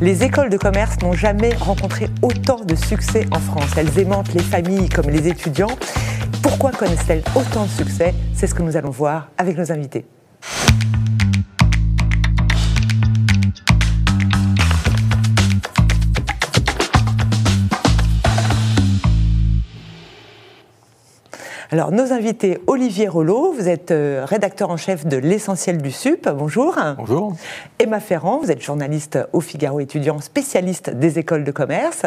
Les 0.00 0.24
écoles 0.24 0.50
de 0.50 0.58
commerce 0.58 1.00
n'ont 1.00 1.12
jamais 1.12 1.54
rencontré 1.54 2.08
autant 2.22 2.62
de 2.64 2.74
succès 2.74 3.26
en 3.30 3.40
France. 3.40 3.70
Elles 3.76 3.98
aimantent 3.98 4.34
les 4.34 4.42
familles 4.42 4.88
comme 4.88 5.08
les 5.08 5.28
étudiants. 5.28 5.78
Pourquoi 6.42 6.70
connaissent-elles 6.70 7.24
autant 7.34 7.64
de 7.64 7.70
succès? 7.70 8.14
C'est 8.34 8.46
ce 8.46 8.54
que 8.54 8.62
nous 8.62 8.76
allons 8.76 8.90
voir 8.90 9.30
avec 9.38 9.56
nos 9.56 9.72
invités. 9.72 10.04
Alors, 21.72 21.90
nos 21.90 22.12
invités, 22.12 22.60
Olivier 22.68 23.08
Rollo, 23.08 23.52
vous 23.52 23.68
êtes 23.68 23.90
euh, 23.90 24.24
rédacteur 24.24 24.70
en 24.70 24.76
chef 24.76 25.04
de 25.04 25.16
L'Essentiel 25.16 25.82
du 25.82 25.90
SUP. 25.90 26.28
Bonjour. 26.28 26.78
Bonjour. 26.96 27.34
Emma 27.80 27.98
Ferrand, 27.98 28.38
vous 28.38 28.52
êtes 28.52 28.62
journaliste 28.62 29.18
au 29.32 29.40
Figaro 29.40 29.80
étudiant, 29.80 30.20
spécialiste 30.20 30.90
des 30.90 31.18
écoles 31.18 31.42
de 31.42 31.50
commerce. 31.50 32.02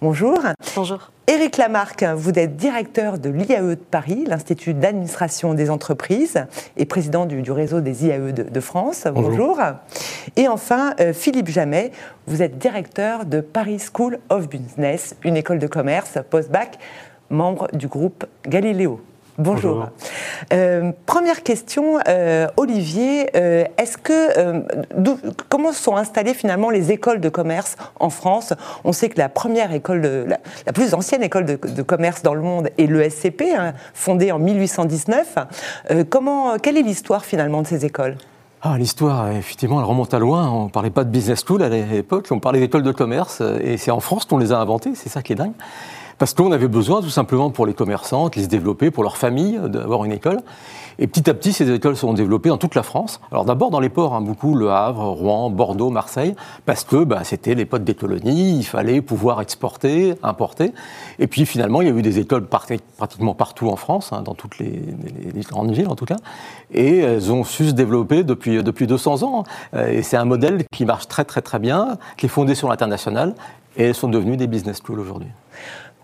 Bonjour. 0.00 0.38
Bonjour. 0.74 1.10
Éric 1.26 1.58
Lamarck, 1.58 2.04
vous 2.16 2.38
êtes 2.38 2.56
directeur 2.56 3.18
de 3.18 3.28
l'IAE 3.28 3.74
de 3.74 3.74
Paris, 3.74 4.24
l'Institut 4.26 4.72
d'administration 4.72 5.54
des 5.54 5.70
entreprises, 5.70 6.46
et 6.76 6.86
président 6.86 7.26
du, 7.26 7.50
réseau 7.50 7.80
des 7.80 8.06
IAE 8.06 8.32
de, 8.32 8.60
France. 8.60 9.06
Bonjour. 9.12 9.60
Et 10.36 10.46
enfin, 10.48 10.94
euh, 11.00 11.12
Philippe 11.12 11.48
Jamet, 11.48 11.90
vous 12.28 12.42
êtes 12.42 12.58
directeur 12.58 13.26
de 13.26 13.40
Paris 13.40 13.80
School 13.92 14.20
of 14.30 14.48
Business, 14.48 15.16
une 15.24 15.36
école 15.36 15.58
de 15.58 15.66
commerce 15.66 16.16
post-bac 16.30 16.78
membre 17.30 17.68
du 17.72 17.88
groupe 17.88 18.24
Galiléo. 18.46 19.00
Bonjour. 19.38 19.88
Euh, 20.52 20.92
première 21.04 21.42
question, 21.42 21.98
euh, 22.08 22.46
Olivier, 22.56 23.28
euh, 23.36 23.64
est-ce 23.76 23.98
que 23.98 24.64
comment 25.50 25.72
sont 25.72 25.96
installées 25.96 26.32
finalement 26.32 26.70
les 26.70 26.90
écoles 26.90 27.20
de 27.20 27.28
commerce 27.28 27.76
en 28.00 28.08
France? 28.08 28.54
On 28.84 28.92
sait 28.92 29.10
que 29.10 29.18
la 29.18 29.28
première 29.28 29.72
école, 29.72 30.00
de, 30.00 30.26
la, 30.26 30.72
plus 30.72 30.94
ancienne 30.94 31.22
école 31.22 31.44
de, 31.44 31.82
commerce 31.82 32.22
dans 32.22 32.32
le 32.32 32.40
monde 32.40 32.70
est 32.78 32.86
l'ESCP, 32.86 33.42
hein, 33.54 33.74
fondée 33.92 34.32
en 34.32 34.38
1819. 34.38 35.36
comment, 36.08 36.56
quelle 36.56 36.78
est 36.78 36.82
l'histoire 36.82 37.24
finalement 37.24 37.60
de 37.60 37.66
ces 37.66 37.84
écoles? 37.84 38.16
Ah, 38.62 38.78
L'histoire, 38.78 39.30
effectivement, 39.32 39.80
elle 39.80 39.86
remonte 39.86 40.14
à 40.14 40.18
loin. 40.18 40.48
On 40.48 40.64
ne 40.64 40.70
parlait 40.70 40.90
pas 40.90 41.04
de 41.04 41.10
business 41.10 41.44
school 41.46 41.62
à 41.62 41.68
l'époque, 41.68 42.26
on 42.30 42.40
parlait 42.40 42.58
d'écoles 42.58 42.82
de 42.82 42.92
commerce, 42.92 43.42
et 43.60 43.76
c'est 43.76 43.90
en 43.90 44.00
France 44.00 44.24
qu'on 44.24 44.38
les 44.38 44.50
a 44.52 44.58
inventées, 44.58 44.92
c'est 44.94 45.10
ça 45.10 45.22
qui 45.22 45.34
est 45.34 45.36
dingue. 45.36 45.52
Parce 46.18 46.32
qu'on 46.32 46.50
avait 46.52 46.68
besoin 46.68 47.02
tout 47.02 47.10
simplement 47.10 47.50
pour 47.50 47.66
les 47.66 47.74
commerçants 47.74 48.28
de 48.28 48.40
se 48.40 48.46
développer, 48.46 48.90
pour 48.90 49.02
leur 49.02 49.18
famille, 49.18 49.60
d'avoir 49.64 50.04
une 50.04 50.12
école. 50.12 50.40
Et 50.98 51.06
petit 51.06 51.28
à 51.28 51.34
petit, 51.34 51.52
ces 51.52 51.70
écoles 51.70 51.94
sont 51.94 52.14
développées 52.14 52.48
dans 52.48 52.56
toute 52.56 52.74
la 52.74 52.82
France. 52.82 53.20
Alors 53.30 53.44
d'abord 53.44 53.70
dans 53.70 53.80
les 53.80 53.90
ports, 53.90 54.14
hein, 54.14 54.22
beaucoup 54.22 54.54
Le 54.54 54.70
Havre, 54.70 55.04
Rouen, 55.10 55.50
Bordeaux, 55.50 55.90
Marseille, 55.90 56.34
parce 56.64 56.84
que 56.84 57.04
bah, 57.04 57.20
c'était 57.22 57.54
les 57.54 57.66
potes 57.66 57.84
des 57.84 57.94
colonies, 57.94 58.56
il 58.56 58.64
fallait 58.64 59.02
pouvoir 59.02 59.42
exporter, 59.42 60.14
importer. 60.22 60.72
Et 61.18 61.26
puis 61.26 61.44
finalement, 61.44 61.82
il 61.82 61.88
y 61.88 61.90
a 61.90 61.94
eu 61.94 62.00
des 62.00 62.18
écoles 62.18 62.46
pratiquement 62.46 63.34
partout 63.34 63.68
en 63.68 63.76
France, 63.76 64.10
hein, 64.12 64.22
dans 64.22 64.34
toutes 64.34 64.58
les, 64.58 64.82
grandes 65.50 65.72
villes 65.72 65.88
en 65.88 65.96
tout 65.96 66.06
cas, 66.06 66.16
et 66.72 66.98
elles 66.98 67.30
ont 67.30 67.44
su 67.44 67.68
se 67.68 67.72
développer 67.72 68.24
depuis, 68.24 68.62
depuis 68.62 68.86
200 68.86 69.22
ans. 69.22 69.44
Et 69.86 70.02
c'est 70.02 70.16
un 70.16 70.24
modèle 70.24 70.64
qui 70.72 70.86
marche 70.86 71.08
très 71.08 71.24
très 71.24 71.42
très 71.42 71.58
bien, 71.58 71.98
qui 72.16 72.26
est 72.26 72.30
fondé 72.30 72.54
sur 72.54 72.68
l'international, 72.70 73.34
et 73.76 73.84
elles 73.84 73.94
sont 73.94 74.08
devenues 74.08 74.38
des 74.38 74.46
business 74.46 74.80
schools 74.82 74.98
aujourd'hui. 74.98 75.28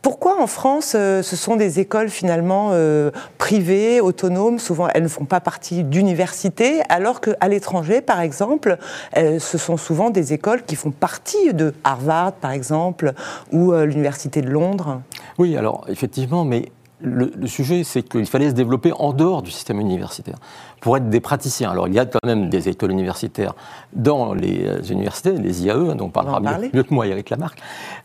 Pourquoi 0.02 0.42
en 0.42 0.48
France, 0.48 0.94
euh, 0.96 1.22
ce 1.22 1.36
sont 1.36 1.54
des 1.54 1.78
écoles 1.78 2.08
finalement 2.08 2.70
euh, 2.72 3.12
privées, 3.38 4.00
autonomes? 4.00 4.58
Souvent, 4.58 4.88
elles 4.92 5.04
ne 5.04 5.08
font 5.08 5.24
pas 5.24 5.40
partie 5.40 5.84
d'universités, 5.84 6.80
alors 6.88 7.20
qu'à 7.20 7.46
l'étranger, 7.48 8.00
par 8.00 8.20
exemple, 8.20 8.78
ce 9.14 9.58
sont 9.58 9.76
souvent 9.76 10.10
des 10.10 10.32
écoles 10.32 10.64
qui 10.64 10.74
font 10.74 10.90
partie 10.90 11.54
de 11.54 11.72
Harvard, 11.84 12.32
par 12.32 12.50
exemple, 12.50 13.12
ou 13.52 13.72
euh, 13.72 13.86
l'Université 13.86 14.42
de 14.42 14.50
Londres. 14.50 15.00
Oui, 15.38 15.56
alors 15.56 15.84
effectivement, 15.88 16.44
mais 16.44 16.72
le, 17.00 17.46
sujet, 17.46 17.84
c'est 17.84 18.02
qu'il 18.02 18.26
fallait 18.26 18.50
se 18.50 18.54
développer 18.54 18.92
en 18.92 19.12
dehors 19.12 19.42
du 19.42 19.50
système 19.50 19.80
universitaire 19.80 20.36
pour 20.82 20.96
être 20.96 21.08
des 21.08 21.20
praticiens. 21.20 21.70
Alors, 21.70 21.86
il 21.86 21.94
y 21.94 22.00
a 22.00 22.06
quand 22.06 22.18
même 22.26 22.50
des 22.50 22.68
écoles 22.68 22.90
universitaires 22.90 23.54
dans 23.92 24.34
les 24.34 24.66
euh, 24.66 24.82
universités, 24.90 25.30
les 25.30 25.62
IAE, 25.62 25.74
hein, 25.74 25.94
dont 25.94 26.06
on 26.06 26.10
parlera 26.10 26.40
mieux, 26.40 26.82
que 26.82 26.92
moi, 26.92 27.06
Eric 27.06 27.30
Lamarck. 27.30 27.56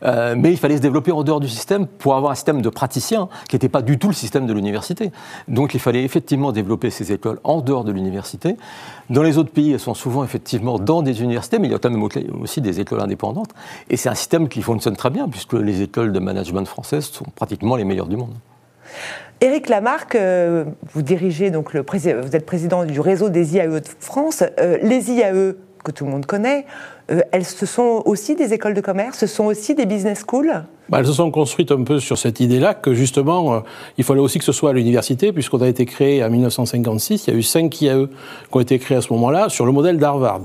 Euh, 0.04 0.36
mais 0.38 0.52
il 0.52 0.56
fallait 0.56 0.76
se 0.76 0.80
développer 0.80 1.10
en 1.10 1.24
dehors 1.24 1.40
du 1.40 1.48
système 1.48 1.88
pour 1.88 2.14
avoir 2.14 2.30
un 2.30 2.34
système 2.36 2.62
de 2.62 2.68
praticiens 2.68 3.28
qui 3.48 3.56
n'était 3.56 3.68
pas 3.68 3.82
du 3.82 3.98
tout 3.98 4.06
le 4.06 4.14
système 4.14 4.46
de 4.46 4.52
l'université. 4.52 5.10
Donc, 5.48 5.74
il 5.74 5.80
fallait 5.80 6.04
effectivement 6.04 6.52
développer 6.52 6.90
ces 6.90 7.10
écoles 7.10 7.40
en 7.42 7.60
dehors 7.62 7.82
de 7.82 7.90
l'université. 7.90 8.56
Dans 9.10 9.24
les 9.24 9.38
autres 9.38 9.50
pays, 9.50 9.72
elles 9.72 9.80
sont 9.80 9.94
souvent 9.94 10.22
effectivement 10.22 10.78
dans 10.78 11.02
des 11.02 11.20
universités, 11.20 11.58
mais 11.58 11.66
il 11.66 11.72
y 11.72 11.74
a 11.74 11.80
quand 11.80 11.90
même 11.90 12.08
aussi 12.40 12.60
des 12.60 12.78
écoles 12.78 13.00
indépendantes. 13.00 13.50
Et 13.90 13.96
c'est 13.96 14.08
un 14.08 14.14
système 14.14 14.48
qui 14.48 14.62
fonctionne 14.62 14.94
très 14.94 15.10
bien, 15.10 15.28
puisque 15.28 15.54
les 15.54 15.82
écoles 15.82 16.12
de 16.12 16.20
management 16.20 16.64
françaises 16.64 17.06
sont 17.06 17.26
pratiquement 17.34 17.74
les 17.74 17.84
meilleures 17.84 18.06
du 18.06 18.16
monde. 18.16 18.34
Éric 19.40 19.68
Lamarck, 19.68 20.16
euh, 20.16 20.64
vous 20.92 21.02
dirigez 21.02 21.52
donc 21.52 21.72
le 21.72 21.84
vous 21.84 22.36
êtes 22.36 22.44
président 22.44 22.84
du 22.84 22.98
réseau 22.98 23.28
des 23.28 23.54
IAE 23.54 23.68
de 23.68 23.82
France. 24.00 24.42
Euh, 24.58 24.78
les 24.82 25.12
IAE 25.12 25.54
que 25.84 25.92
tout 25.92 26.04
le 26.04 26.10
monde 26.10 26.26
connaît, 26.26 26.66
euh, 27.12 27.20
elles 27.30 27.44
ce 27.44 27.64
sont 27.64 28.02
aussi 28.04 28.34
des 28.34 28.52
écoles 28.52 28.74
de 28.74 28.80
commerce, 28.80 29.18
ce 29.18 29.28
sont 29.28 29.44
aussi 29.44 29.76
des 29.76 29.86
business 29.86 30.24
schools? 30.28 30.64
Bah, 30.88 30.98
elles 30.98 31.06
se 31.06 31.12
sont 31.12 31.30
construites 31.30 31.70
un 31.70 31.84
peu 31.84 32.00
sur 32.00 32.18
cette 32.18 32.40
idée-là 32.40 32.74
que 32.74 32.94
justement, 32.94 33.62
il 33.96 34.02
fallait 34.02 34.20
aussi 34.20 34.40
que 34.40 34.44
ce 34.44 34.50
soit 34.50 34.70
à 34.70 34.72
l'université, 34.72 35.32
puisqu'on 35.32 35.62
a 35.62 35.68
été 35.68 35.86
créé 35.86 36.24
en 36.24 36.30
1956. 36.30 37.28
Il 37.28 37.30
y 37.30 37.36
a 37.36 37.38
eu 37.38 37.42
cinq 37.44 37.80
IAE 37.80 38.06
qui 38.06 38.56
ont 38.56 38.60
été 38.60 38.80
créés 38.80 38.96
à 38.96 39.02
ce 39.02 39.12
moment-là 39.12 39.48
sur 39.50 39.66
le 39.66 39.72
modèle 39.72 39.98
d'Harvard. 39.98 40.42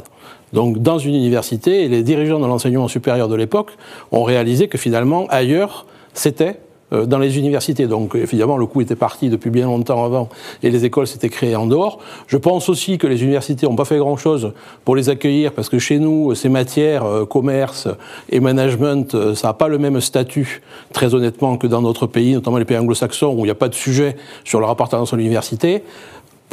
Donc, 0.52 0.78
dans 0.78 1.00
une 1.00 1.16
université, 1.16 1.88
les 1.88 2.04
dirigeants 2.04 2.40
de 2.40 2.46
l'enseignement 2.46 2.88
supérieur 2.88 3.28
de 3.28 3.36
l'époque 3.36 3.72
ont 4.12 4.24
réalisé 4.24 4.68
que 4.68 4.78
finalement, 4.78 5.26
ailleurs, 5.30 5.88
c'était 6.14 6.60
dans 6.94 7.18
les 7.18 7.38
universités. 7.38 7.88
Donc 7.88 8.16
évidemment, 8.16 8.58
le 8.58 8.66
coup 8.66 8.82
était 8.82 8.96
parti 8.96 9.30
depuis 9.30 9.50
bien 9.50 9.66
longtemps 9.66 10.04
avant 10.06 10.30
et 10.62 10.70
les 10.70 10.86
écoles 10.86 11.08
s'étaient 11.08 11.30
créées 11.30 11.56
en 11.56 11.66
dehors. 11.66 12.00
Je 12.28 12.38
pense 12.38 12.70
aussi 12.70 12.98
que 12.98 13.08
les 13.08 13.24
universités 13.24 13.66
n'ont 13.66 13.76
pas 13.76 13.86
fait 13.86 13.98
grand-chose 13.98 14.54
pour 14.86 14.96
les 14.96 15.10
accueillir 15.10 15.54
parce 15.54 15.70
que 15.70 15.80
chez 15.80 16.00
nous, 16.00 16.36
ces 16.36 16.50
matières, 16.50 17.06
euh, 17.06 17.26
commerce 17.26 17.88
et 18.30 18.40
management, 18.40 19.16
euh, 19.16 19.36
ça 19.36 19.50
n'a 19.50 19.54
pas 19.54 19.68
le 19.68 19.78
même 19.78 20.00
statut, 20.02 20.62
très 20.92 21.16
honnêtement, 21.16 21.58
que 21.58 21.68
dans 21.68 21.82
d'autres 21.82 22.08
pays, 22.08 22.34
notamment 22.34 22.58
les 22.58 22.66
pays 22.66 22.78
anglo-saxons 22.78 23.34
où 23.34 23.40
il 23.40 23.46
n'y 23.46 23.50
a 23.50 23.56
pas 23.56 23.70
de 23.70 23.76
sujet 23.76 24.16
sur 24.44 24.60
leur 24.60 24.70
appartenance 24.70 25.14
à 25.14 25.18
l'université 25.18 25.84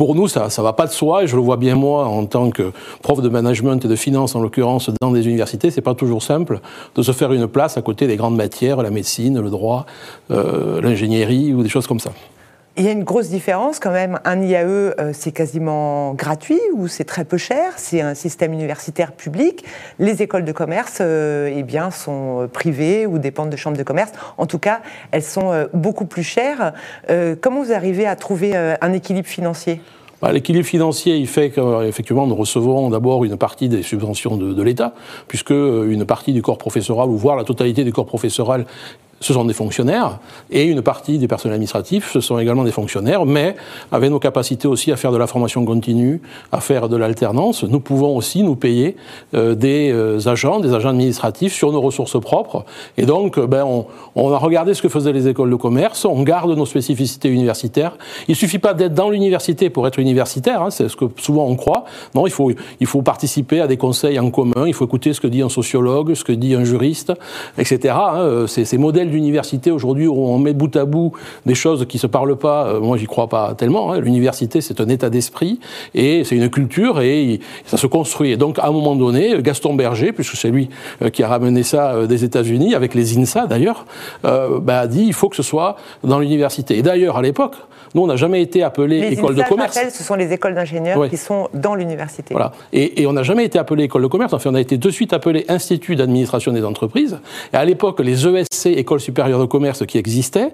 pour 0.01 0.15
nous, 0.15 0.29
ça 0.29 0.47
ne 0.47 0.63
va 0.63 0.73
pas 0.73 0.87
de 0.87 0.93
soi, 0.93 1.25
et 1.25 1.27
je 1.27 1.37
le 1.37 1.43
vois 1.43 1.59
bien 1.59 1.75
moi 1.75 2.07
en 2.07 2.25
tant 2.25 2.49
que 2.49 2.73
prof 3.03 3.21
de 3.21 3.29
management 3.29 3.85
et 3.85 3.87
de 3.87 3.97
finance, 3.97 4.35
en 4.35 4.41
l'occurrence, 4.41 4.91
dans 4.99 5.11
des 5.11 5.27
universités, 5.27 5.71
c'est 5.71 5.83
pas 5.83 5.95
toujours 5.95 6.23
simple 6.23 6.61
de 6.95 7.03
se 7.03 7.13
faire 7.13 7.35
une 7.35 7.47
place 7.47 7.77
à 7.77 7.83
côté 7.83 8.07
des 8.07 8.17
grandes 8.17 8.35
matières, 8.35 8.81
la 8.83 8.91
médecine, 8.91 9.39
le 9.39 9.51
droit, 9.51 9.85
euh, 10.31 10.81
l'ingénierie 10.81 11.53
ou 11.53 11.63
des 11.63 11.69
choses 11.69 11.87
comme 11.87 12.01
ça. 12.01 12.13
Il 12.77 12.85
y 12.85 12.89
a 12.89 12.93
une 12.93 13.03
grosse 13.03 13.29
différence 13.29 13.81
quand 13.81 13.91
même. 13.91 14.21
Un 14.25 14.41
IAE, 14.41 14.65
euh, 14.65 15.11
c'est 15.13 15.33
quasiment 15.33 16.15
gratuit 16.15 16.61
ou 16.73 16.87
c'est 16.87 17.05
très 17.05 17.25
peu 17.25 17.37
cher? 17.37 17.73
C'est 17.77 18.01
un 18.01 18.15
système 18.15 18.53
universitaire 18.53 19.13
public. 19.13 19.65
Les 19.99 20.23
écoles 20.23 20.45
de 20.45 20.53
commerce 20.53 20.99
euh, 21.01 21.53
eh 21.53 21.65
bien, 21.65 21.91
sont 21.91 22.49
privées 22.53 23.07
ou 23.07 23.19
dépendent 23.19 23.51
de 23.51 23.57
chambres 23.57 23.77
de 23.77 23.83
commerce. 23.83 24.13
En 24.39 24.47
tout 24.47 24.61
cas, 24.61 24.81
elles 25.11 25.25
sont 25.25 25.51
euh, 25.51 25.67
beaucoup 25.75 26.05
plus 26.05 26.23
chères. 26.23 26.73
comment 27.41 27.63
vous 27.63 27.73
arrivez 27.73 28.07
à 28.07 28.15
trouver 28.15 28.57
un 28.57 28.93
équilibre 28.93 29.29
financier? 29.29 29.81
Bah, 30.23 30.33
L'équilibre 30.33 30.67
financier, 30.67 31.17
il 31.17 31.27
fait 31.27 31.51
qu'effectivement, 31.51 32.27
nous 32.27 32.37
recevons 32.37 32.89
d'abord 32.89 33.25
une 33.25 33.37
partie 33.37 33.69
des 33.69 33.83
subventions 33.83 34.37
de, 34.37 34.53
de 34.53 34.63
l'État, 34.63 34.95
puisque 35.27 35.51
une 35.51 36.05
partie 36.05 36.33
du 36.33 36.41
corps 36.41 36.59
professoral, 36.59 37.09
ou 37.09 37.17
voire 37.17 37.37
la 37.37 37.45
totalité 37.45 37.85
du 37.85 37.93
corps 37.93 38.07
professoral, 38.07 38.65
ce 39.21 39.35
sont 39.35 39.45
des 39.45 39.53
fonctionnaires, 39.53 40.19
et 40.51 40.65
une 40.65 40.81
partie 40.81 41.19
des 41.19 41.29
personnels 41.29 41.57
administratifs, 41.57 42.11
ce 42.11 42.21
sont 42.21 42.39
également 42.39 42.65
des 42.65 42.71
fonctionnaires, 42.71 43.27
mais 43.27 43.55
avec 43.93 44.11
nos 44.11 44.19
capacités 44.19 44.67
aussi 44.67 44.93
à 44.93 44.97
faire 44.97 45.13
de 45.13 45.19
la 45.19 45.27
formation 45.27 45.63
continue, 45.67 46.23
à 46.53 46.61
faire 46.61 46.89
de 46.89 46.97
l'alternance, 46.97 47.63
nous 47.65 47.81
pouvons 47.81 48.17
aussi 48.17 48.43
nous 48.43 48.57
payer 48.57 48.97
euh, 49.35 49.55
des 49.55 49.91
euh, 49.93 50.27
agents, 50.27 50.59
des 50.61 50.73
agents 50.73 50.89
administratifs 50.89 51.53
sur 51.53 51.71
nos 51.71 51.83
ressources 51.83 52.19
propres. 52.19 52.65
Et 52.97 53.05
donc, 53.05 53.37
euh, 53.37 53.47
ben, 53.47 53.65
on, 54.15 54.33
a 54.33 54.39
regardé 54.39 54.73
ce 54.73 54.81
que 54.81 54.89
faisaient 54.89 55.13
les 55.13 55.29
écoles 55.29 55.51
de 55.51 55.57
commerce, 55.57 56.07
on 56.07 56.23
garde 56.23 56.57
nos 56.57 56.65
spécificités 56.65 57.29
universitaires. 57.29 57.99
Il 58.27 58.37
suffit 58.37 58.59
pas 58.59 58.73
d'être 58.73 58.95
dans 58.95 59.11
l'université 59.11 59.69
pour 59.69 59.87
être 59.87 59.99
universitaire, 59.99 60.63
hein, 60.63 60.71
c'est 60.71 60.89
ce 60.89 60.97
que 60.97 61.05
souvent 61.17 61.47
on 61.47 61.57
croit. 61.57 61.85
Non, 62.15 62.27
il 62.27 62.33
faut, 62.33 63.03
participer 63.03 63.61
à 63.61 63.67
des 63.67 63.77
conseils 63.77 64.19
en 64.19 64.31
commun, 64.31 64.67
il 64.67 64.73
faut 64.73 64.87
écouter 64.87 65.13
ce 65.13 65.21
que 65.21 65.27
dit 65.27 65.43
un 65.43 65.49
sociologue, 65.51 66.15
ce 66.15 66.25
que 66.25 66.33
dit 66.33 66.55
un 66.55 66.65
juriste, 66.65 67.13
etc. 67.59 67.95
Hein, 67.97 68.45
ces 68.47 68.79
modèles 68.79 69.10
d'université 69.11 69.71
aujourd'hui 69.71 70.07
où 70.07 70.15
on 70.15 70.39
met 70.39 70.53
bout 70.53 70.75
à 70.77 70.85
bout 70.85 71.13
des 71.47 71.55
choses 71.55 71.87
qui 71.87 71.99
se 71.99 72.07
parlent 72.07 72.37
pas, 72.37 72.67
euh, 72.67 72.81
moi 72.81 72.97
j'y 72.97 73.07
crois 73.07 73.29
pas 73.29 73.55
tellement. 73.55 73.93
Hein. 73.93 74.01
L'université 74.01 74.61
c'est 74.61 74.81
un 74.81 74.89
état 74.89 75.11
d'esprit 75.11 75.61
et 75.95 76.25
c'est 76.25 76.37
une 76.37 76.51
culture 76.51 77.01
et 77.01 77.41
ça 77.65 77.77
se 77.77 77.87
construit. 77.87 78.33
Et 78.33 78.37
donc 78.37 78.59
à 78.59 78.67
un 78.67 78.73
moment 78.73 78.97
donné, 78.97 79.41
Gaston 79.43 79.75
Berger, 79.75 80.13
puisque 80.13 80.37
c'est 80.37 80.51
lui 80.51 80.69
euh, 81.03 81.11
qui 81.11 81.23
a 81.23 81.29
ramené 81.29 81.63
ça 81.63 81.93
euh, 81.93 82.07
des 82.07 82.25
États-Unis 82.25 82.75
avec 82.75 82.95
les 82.95 83.19
INSA 83.19 83.47
d'ailleurs, 83.47 83.85
bah, 84.23 84.81
a 84.81 84.87
dit 84.87 85.05
il 85.07 85.13
faut 85.13 85.29
que 85.29 85.37
ce 85.37 85.43
soit 85.43 85.77
dans 86.05 86.19
l'université. 86.19 86.79
Et 86.79 86.83
d'ailleurs 86.83 87.17
à 87.17 87.23
l'époque, 87.23 87.57
nous, 87.95 88.03
on 88.03 88.07
n'a 88.07 88.17
jamais 88.17 88.43
été 88.43 88.63
appelé 88.63 89.13
école 89.13 89.35
de 89.35 89.43
commerce. 89.43 89.77
Rappelle, 89.77 89.91
ce 89.91 90.05
sont 90.05 90.15
les 90.15 90.33
écoles 90.33 90.55
d'ingénieurs 90.55 91.09
qui 91.09 91.17
sont 91.17 91.49
dans 91.55 91.75
l'université. 91.75 92.33
Voilà. 92.33 92.53
Et, 92.73 93.03
et 93.03 93.07
on 93.07 93.13
n'a 93.13 93.23
jamais 93.23 93.45
été 93.45 93.59
appelé 93.59 93.85
école 93.85 94.03
de 94.03 94.07
commerce. 94.07 94.33
Enfin, 94.33 94.51
on 94.51 94.55
a 94.55 94.61
été 94.61 94.79
de 94.79 94.91
suite 94.91 95.13
appelé 95.13 95.45
Institut 95.49 95.97
d'administration 95.97 96.53
des 96.53 96.65
entreprises. 96.65 97.19
Et 97.53 97.57
à 97.57 97.65
l'époque, 97.65 98.01
les 98.01 98.27
ESC, 98.27 98.67
écoles 98.67 99.01
supérieures 99.01 99.41
de 99.41 99.47
commerce 99.47 99.85
qui 99.87 99.99
existaient, 99.99 100.53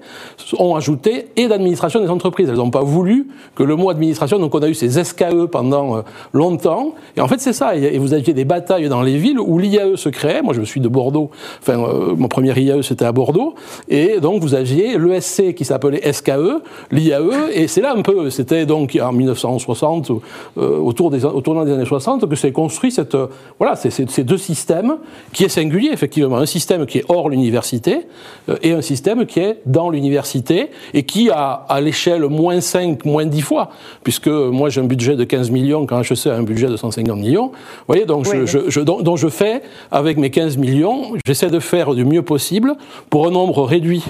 ont 0.58 0.74
ajouté 0.74 1.28
et 1.36 1.48
d'administration 1.48 2.00
des 2.00 2.08
entreprises. 2.08 2.48
Elles 2.48 2.56
n'ont 2.56 2.70
pas 2.70 2.82
voulu 2.82 3.28
que 3.54 3.62
le 3.62 3.76
mot 3.76 3.90
administration, 3.90 4.38
donc 4.38 4.54
on 4.54 4.62
a 4.62 4.68
eu 4.68 4.74
ces 4.74 5.04
SKE 5.04 5.46
pendant 5.50 5.98
euh, 5.98 6.00
longtemps. 6.32 6.94
Et 7.16 7.20
en 7.20 7.28
fait, 7.28 7.40
c'est 7.40 7.52
ça. 7.52 7.76
Et 7.76 7.98
vous 7.98 8.14
aviez 8.14 8.32
des 8.32 8.44
batailles 8.44 8.88
dans 8.88 9.02
les 9.02 9.18
villes 9.18 9.38
où 9.38 9.58
l'IAE 9.58 9.96
se 9.96 10.08
créait. 10.08 10.42
Moi, 10.42 10.54
je 10.54 10.62
suis 10.62 10.80
de 10.80 10.88
Bordeaux. 10.88 11.30
Enfin, 11.60 11.78
euh, 11.78 12.14
mon 12.16 12.28
premier 12.28 12.58
IAE, 12.58 12.82
c'était 12.82 13.04
à 13.04 13.12
Bordeaux. 13.12 13.54
Et 13.88 14.20
donc, 14.20 14.42
vous 14.42 14.54
aviez 14.54 14.98
l'ESC 14.98 15.54
qui 15.54 15.64
s'appelait 15.64 16.12
SKE, 16.12 16.62
l'IAE 16.90 17.25
et 17.52 17.68
c'est 17.68 17.80
là 17.80 17.94
un 17.96 18.02
peu, 18.02 18.30
c'était 18.30 18.66
donc 18.66 18.98
en 19.00 19.12
1960, 19.12 20.10
euh, 20.58 20.78
autour 20.78 21.10
des, 21.10 21.24
au 21.24 21.40
tournant 21.40 21.64
des 21.64 21.72
années 21.72 21.84
60, 21.84 22.28
que 22.28 22.36
s'est 22.36 22.52
construit 22.52 22.90
cette, 22.90 23.14
euh, 23.14 23.28
voilà, 23.58 23.76
ces 23.76 24.24
deux 24.24 24.38
systèmes 24.38 24.96
qui 25.32 25.44
est 25.44 25.48
singulier, 25.48 25.90
effectivement. 25.92 26.36
Un 26.36 26.46
système 26.46 26.86
qui 26.86 26.98
est 26.98 27.04
hors 27.08 27.28
l'université 27.28 28.06
euh, 28.48 28.56
et 28.62 28.72
un 28.72 28.82
système 28.82 29.26
qui 29.26 29.40
est 29.40 29.60
dans 29.66 29.90
l'université 29.90 30.70
et 30.94 31.04
qui 31.04 31.30
a, 31.30 31.64
à 31.68 31.80
l'échelle 31.80 32.22
moins 32.26 32.60
5, 32.60 33.04
moins 33.04 33.26
10 33.26 33.42
fois, 33.42 33.70
puisque 34.02 34.28
moi 34.28 34.68
j'ai 34.68 34.80
un 34.80 34.84
budget 34.84 35.16
de 35.16 35.24
15 35.24 35.50
millions 35.50 35.86
quand 35.86 36.00
HEC 36.00 36.26
a 36.26 36.36
un 36.36 36.42
budget 36.42 36.68
de 36.68 36.76
150 36.76 37.18
millions. 37.18 37.46
Vous 37.46 37.84
voyez, 37.88 38.04
donc, 38.04 38.26
je, 38.26 38.46
je, 38.46 38.58
je, 38.68 38.80
donc 38.80 39.16
je 39.16 39.28
fais, 39.28 39.62
avec 39.90 40.18
mes 40.18 40.30
15 40.30 40.56
millions, 40.56 41.12
j'essaie 41.26 41.50
de 41.50 41.60
faire 41.60 41.94
du 41.94 42.04
mieux 42.04 42.22
possible 42.22 42.74
pour 43.10 43.26
un 43.26 43.30
nombre 43.30 43.62
réduit 43.62 44.04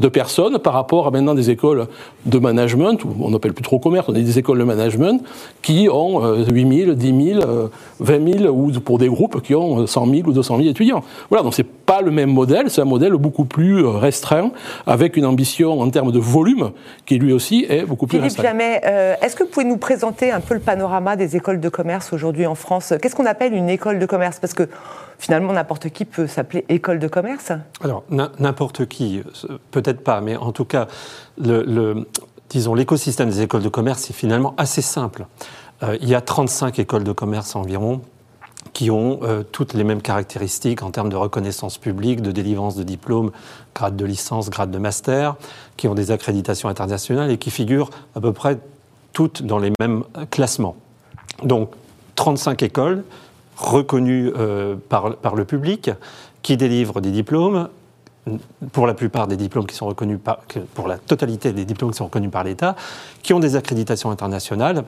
de 0.00 0.08
personnes 0.08 0.58
par 0.58 0.72
rapport 0.72 1.06
à 1.06 1.10
maintenant 1.10 1.34
des 1.34 1.50
écoles 1.50 1.86
de 2.26 2.38
management, 2.38 3.04
ou 3.04 3.14
on 3.20 3.30
n'appelle 3.30 3.52
plus 3.52 3.62
trop 3.62 3.78
commerce, 3.78 4.08
on 4.08 4.14
a 4.14 4.18
des 4.18 4.38
écoles 4.38 4.58
de 4.58 4.64
management 4.64 5.22
qui 5.62 5.88
ont 5.90 6.44
8 6.44 6.84
000, 6.84 6.94
10 6.94 7.34
000, 7.34 7.40
20 8.00 8.38
000, 8.38 8.54
ou 8.54 8.70
pour 8.80 8.98
des 8.98 9.08
groupes 9.08 9.42
qui 9.42 9.54
ont 9.54 9.86
100 9.86 10.06
000 10.06 10.28
ou 10.28 10.32
200 10.32 10.56
000 10.56 10.68
étudiants. 10.68 11.02
Voilà, 11.28 11.44
donc 11.44 11.54
c'est 11.54 11.66
pas 11.90 12.00
le 12.02 12.10
même 12.10 12.30
modèle, 12.30 12.70
c'est 12.70 12.80
un 12.80 12.86
modèle 12.86 13.12
beaucoup 13.12 13.44
plus 13.44 13.84
euh, 13.84 13.90
restreint, 13.90 14.52
avec 14.86 15.16
une 15.16 15.26
ambition 15.26 15.80
en 15.80 15.90
termes 15.90 16.12
de 16.12 16.18
volume 16.18 16.70
qui 17.06 17.18
lui 17.18 17.32
aussi 17.32 17.66
est 17.68 17.84
beaucoup 17.84 18.06
plus 18.06 18.18
Philippe 18.18 18.40
Jamais, 18.40 18.80
euh, 18.86 19.14
est-ce 19.20 19.36
que 19.36 19.44
vous 19.44 19.50
pouvez 19.50 19.66
nous 19.66 19.76
présenter 19.76 20.30
un 20.30 20.40
peu 20.40 20.54
le 20.54 20.60
panorama 20.60 21.16
des 21.16 21.36
écoles 21.36 21.60
de 21.60 21.68
commerce 21.68 22.12
aujourd'hui 22.12 22.46
en 22.46 22.54
France? 22.54 22.94
Qu'est-ce 23.00 23.14
qu'on 23.14 23.26
appelle 23.26 23.54
une 23.54 23.68
école 23.68 23.98
de 23.98 24.06
commerce? 24.06 24.38
Parce 24.38 24.54
que 24.54 24.68
finalement, 25.18 25.52
n'importe 25.52 25.90
qui 25.90 26.04
peut 26.04 26.26
s'appeler 26.26 26.64
école 26.68 26.98
de 26.98 27.06
commerce. 27.06 27.52
Alors, 27.82 28.04
n'importe 28.10 28.86
qui, 28.86 29.22
peut-être 29.70 29.89
pas, 29.98 30.20
mais 30.20 30.36
en 30.36 30.52
tout 30.52 30.64
cas, 30.64 30.86
disons, 32.48 32.74
l'écosystème 32.74 33.28
des 33.30 33.42
écoles 33.42 33.62
de 33.62 33.68
commerce 33.68 34.08
est 34.10 34.14
finalement 34.14 34.54
assez 34.56 34.82
simple. 34.82 35.26
Euh, 35.82 35.96
il 36.00 36.08
y 36.08 36.14
a 36.14 36.20
35 36.20 36.78
écoles 36.78 37.04
de 37.04 37.12
commerce 37.12 37.56
environ 37.56 38.02
qui 38.72 38.90
ont 38.90 39.20
euh, 39.22 39.42
toutes 39.42 39.74
les 39.74 39.84
mêmes 39.84 40.02
caractéristiques 40.02 40.82
en 40.82 40.90
termes 40.90 41.08
de 41.08 41.16
reconnaissance 41.16 41.78
publique, 41.78 42.20
de 42.20 42.30
délivrance 42.30 42.76
de 42.76 42.82
diplômes, 42.82 43.30
grade 43.74 43.96
de 43.96 44.04
licence, 44.04 44.50
grade 44.50 44.70
de 44.70 44.78
master, 44.78 45.36
qui 45.76 45.88
ont 45.88 45.94
des 45.94 46.10
accréditations 46.10 46.68
internationales 46.68 47.30
et 47.30 47.38
qui 47.38 47.50
figurent 47.50 47.90
à 48.14 48.20
peu 48.20 48.32
près 48.32 48.58
toutes 49.12 49.42
dans 49.42 49.58
les 49.58 49.72
mêmes 49.80 50.04
classements. 50.30 50.76
Donc, 51.42 51.70
35 52.16 52.62
écoles, 52.62 53.04
reconnus 53.56 54.32
euh, 54.36 54.76
par, 54.88 55.34
le 55.34 55.44
public, 55.44 55.90
qui 56.42 56.56
délivrent 56.56 57.00
des 57.00 57.10
diplômes, 57.10 57.68
pour 58.72 58.86
la 58.86 58.94
plupart 58.94 59.26
des 59.26 59.36
diplômes 59.36 59.66
qui 59.66 59.74
sont 59.74 59.86
reconnus 59.86 60.18
par, 60.22 60.40
pour 60.74 60.88
la 60.88 60.98
totalité 60.98 61.52
des 61.52 61.64
diplômes 61.64 61.90
qui 61.90 61.98
sont 61.98 62.04
reconnus 62.04 62.30
par 62.30 62.44
l'État, 62.44 62.76
qui 63.22 63.32
ont 63.32 63.40
des 63.40 63.56
accréditations 63.56 64.10
internationales 64.10 64.84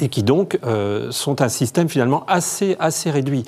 et 0.00 0.08
qui 0.08 0.22
donc 0.22 0.58
euh, 0.64 1.10
sont 1.10 1.42
un 1.42 1.48
système 1.48 1.88
finalement 1.88 2.24
assez, 2.26 2.76
assez 2.78 3.10
réduit. 3.10 3.44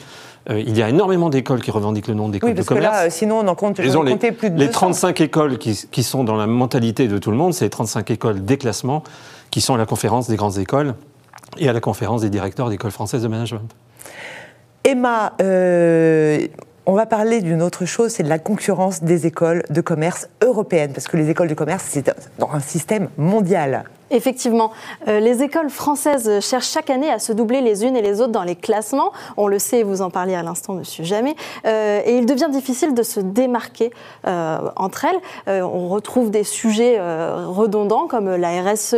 Euh, 0.50 0.60
il 0.60 0.76
y 0.76 0.82
a 0.82 0.88
énormément 0.88 1.28
d'écoles 1.28 1.60
qui 1.60 1.70
revendiquent 1.70 2.08
le 2.08 2.14
nom 2.14 2.28
d'école 2.28 2.50
oui, 2.50 2.54
de 2.56 2.62
commerce. 2.62 2.96
Que 2.96 3.04
là, 3.04 3.10
sinon, 3.10 3.40
on 3.40 3.48
en 3.48 3.54
compte, 3.54 3.80
Disons, 3.80 4.02
les, 4.02 4.16
plus 4.16 4.50
de 4.50 4.58
Les 4.58 4.70
35 4.70 5.20
écoles 5.20 5.58
qui, 5.58 5.78
qui, 5.90 6.02
sont 6.02 6.24
dans 6.24 6.36
la 6.36 6.46
mentalité 6.46 7.08
de 7.08 7.18
tout 7.18 7.30
le 7.30 7.36
monde, 7.36 7.52
c'est 7.52 7.66
les 7.66 7.70
35 7.70 8.10
écoles 8.10 8.44
déclassement 8.44 9.02
qui 9.50 9.60
sont 9.60 9.74
à 9.74 9.78
la 9.78 9.86
conférence 9.86 10.28
des 10.28 10.36
grandes 10.36 10.58
écoles 10.58 10.94
et 11.58 11.68
à 11.68 11.72
la 11.72 11.80
conférence 11.80 12.22
des 12.22 12.30
directeurs 12.30 12.70
d'écoles 12.70 12.90
françaises 12.90 13.22
de 13.22 13.28
management. 13.28 13.68
Emma, 14.84 15.34
euh, 15.42 16.46
on 16.88 16.94
va 16.94 17.04
parler 17.04 17.42
d'une 17.42 17.60
autre 17.60 17.84
chose, 17.84 18.12
c'est 18.12 18.22
de 18.22 18.30
la 18.30 18.38
concurrence 18.38 19.02
des 19.02 19.26
écoles 19.26 19.62
de 19.68 19.82
commerce 19.82 20.30
européennes, 20.42 20.92
parce 20.94 21.06
que 21.06 21.18
les 21.18 21.28
écoles 21.28 21.48
de 21.48 21.54
commerce, 21.54 21.84
c'est 21.86 22.10
dans 22.38 22.50
un 22.50 22.60
système 22.60 23.10
mondial. 23.18 23.84
Effectivement, 24.10 24.72
euh, 25.06 25.20
les 25.20 25.42
écoles 25.42 25.68
françaises 25.68 26.40
cherchent 26.40 26.70
chaque 26.70 26.90
année 26.90 27.10
à 27.10 27.18
se 27.18 27.32
doubler 27.32 27.60
les 27.60 27.84
unes 27.84 27.96
et 27.96 28.02
les 28.02 28.20
autres 28.20 28.32
dans 28.32 28.42
les 28.42 28.56
classements. 28.56 29.12
On 29.36 29.48
le 29.48 29.58
sait, 29.58 29.82
vous 29.82 30.00
en 30.00 30.10
parliez 30.10 30.34
à 30.34 30.42
l'instant, 30.42 30.72
Monsieur 30.72 31.04
Jamais. 31.04 31.34
Euh, 31.66 32.00
et 32.04 32.16
il 32.16 32.26
devient 32.26 32.48
difficile 32.50 32.94
de 32.94 33.02
se 33.02 33.20
démarquer 33.20 33.90
euh, 34.26 34.58
entre 34.76 35.04
elles. 35.04 35.62
On 35.62 35.88
retrouve 35.88 36.30
des 36.30 36.44
sujets 36.44 36.98
redondants 37.00 38.06
comme 38.06 38.34
la 38.34 38.62
RSE. 38.62 38.96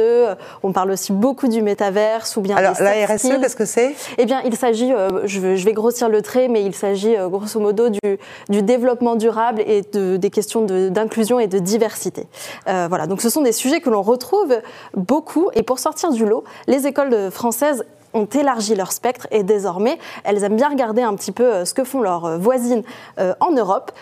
On 0.62 0.72
parle 0.72 0.92
aussi 0.92 1.12
beaucoup 1.12 1.48
du 1.48 1.62
métaverse 1.62 2.36
ou 2.36 2.40
bien. 2.40 2.56
Alors 2.56 2.74
la 2.80 3.06
RSE, 3.06 3.28
qu'est-ce 3.40 3.56
que 3.56 3.64
c'est? 3.64 3.94
Eh 4.18 4.26
bien, 4.26 4.40
il 4.44 4.56
s'agit, 4.56 4.92
je, 5.24 5.56
je, 5.56 5.64
vais 5.64 5.72
grossir 5.72 6.08
le 6.08 6.22
trait, 6.22 6.48
mais 6.48 6.62
il 6.64 6.74
s'agit 6.74 7.16
grosso 7.28 7.58
modo 7.60 7.88
du, 7.88 8.00
du, 8.48 8.62
développement 8.62 9.16
durable 9.16 9.62
et 9.66 9.82
de, 9.92 10.16
des 10.16 10.30
questions 10.30 10.62
d'inclusion 10.62 11.40
et 11.40 11.46
de 11.46 11.58
diversité. 11.58 12.26
voilà. 12.66 13.06
Donc, 13.06 13.20
ce 13.20 13.28
sont 13.28 13.42
des 13.42 13.52
sujets 13.52 13.80
que 13.80 13.90
l'on 13.90 14.02
retrouve 14.02 14.60
beaucoup. 15.00 15.50
Et 15.54 15.62
pour 15.62 15.78
sortir 15.78 16.12
du 16.12 16.24
lot, 16.24 16.44
les 16.66 16.86
écoles 16.86 17.30
françaises 17.30 17.84
ont 18.14 18.26
élargi 18.26 18.74
leur 18.74 18.92
spectre 18.92 19.26
et 19.30 19.42
désormais 19.42 19.98
elles 20.24 20.42
aiment 20.44 20.56
bien 20.56 20.68
regarder 20.68 21.02
un 21.02 21.14
petit 21.14 21.32
peu 21.32 21.44
euh, 21.44 21.64
ce 21.64 21.74
que 21.74 21.84
font 21.84 22.00
leurs 22.00 22.24
euh, 22.24 22.38
voisines 22.38 22.82
euh, 23.18 23.34
en 23.40 23.52
Europe, 23.52 23.92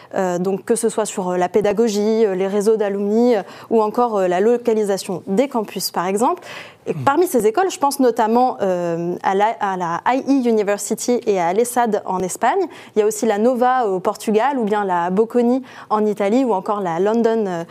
donc 0.40 0.64
que 0.64 0.74
ce 0.74 0.88
soit 0.88 1.04
sur 1.04 1.36
la 1.36 1.48
pédagogie, 1.48 2.24
les 2.26 2.46
réseaux 2.46 2.76
d'alumni 2.76 3.34
ou 3.70 3.82
encore 3.82 4.20
la 4.20 4.40
localisation 4.40 5.22
des 5.26 5.48
campus 5.48 5.90
par 5.90 6.06
exemple. 6.06 6.42
Et 6.86 6.94
parmi 6.94 7.26
ces 7.26 7.46
écoles, 7.46 7.70
je 7.70 7.78
pense 7.78 8.00
notamment 8.00 8.56
à, 8.58 9.34
la, 9.34 9.56
à 9.60 9.76
la 9.76 10.00
IE 10.12 10.48
University 10.48 11.20
et 11.26 11.40
à 11.40 11.52
l'ESAD 11.52 12.02
en 12.06 12.20
Espagne. 12.20 12.60
Il 12.94 13.00
y 13.00 13.02
a 13.02 13.06
aussi 13.06 13.26
la 13.26 13.38
Nova 13.38 13.86
au 13.86 14.00
Portugal 14.00 14.58
ou 14.58 14.64
bien 14.64 14.84
la 14.84 15.10
Bocconi 15.10 15.62
en 15.90 16.04
Italie 16.06 16.44
ou 16.44 16.52
encore 16.52 16.80
la 16.80 16.98
London 17.00 17.66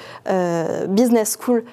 Business 0.88 1.38
School 1.42 1.64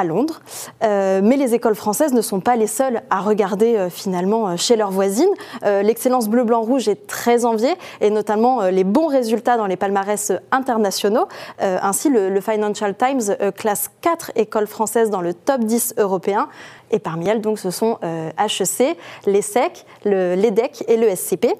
à 0.00 0.04
Londres. 0.04 0.40
Euh, 0.82 1.20
mais 1.22 1.36
les 1.36 1.54
écoles 1.54 1.74
françaises 1.74 2.12
ne 2.12 2.22
sont 2.22 2.40
pas 2.40 2.56
les 2.56 2.66
seules 2.66 3.02
à 3.10 3.20
regarder 3.20 3.76
euh, 3.76 3.90
finalement 3.90 4.48
euh, 4.48 4.56
chez 4.56 4.76
leurs 4.76 4.90
voisines. 4.90 5.30
L'excellence 5.62 6.28
bleu-blanc-rouge 6.28 6.88
est 6.88 7.06
très 7.06 7.44
enviée 7.44 7.74
et 8.00 8.10
notamment 8.10 8.62
les 8.62 8.84
bons 8.84 9.08
résultats 9.08 9.56
dans 9.56 9.66
les 9.66 9.76
palmarès 9.76 10.32
internationaux. 10.50 11.28
ainsi, 11.60 12.08
le, 12.08 12.40
Financial 12.40 12.94
Times 12.94 13.52
classe 13.54 13.90
quatre 14.00 14.32
écoles 14.36 14.66
françaises 14.66 15.10
dans 15.10 15.20
le 15.20 15.34
top 15.34 15.60
10 15.60 15.94
européen. 15.98 16.48
Et 16.90 16.98
parmi 16.98 17.28
elles, 17.28 17.40
donc, 17.40 17.58
ce 17.58 17.70
sont 17.70 17.98
HEC, 18.02 18.96
l'ESSEC, 19.26 19.84
l'EDEC 20.04 20.84
et 20.88 20.96
le 20.96 21.14
SCP. 21.14 21.54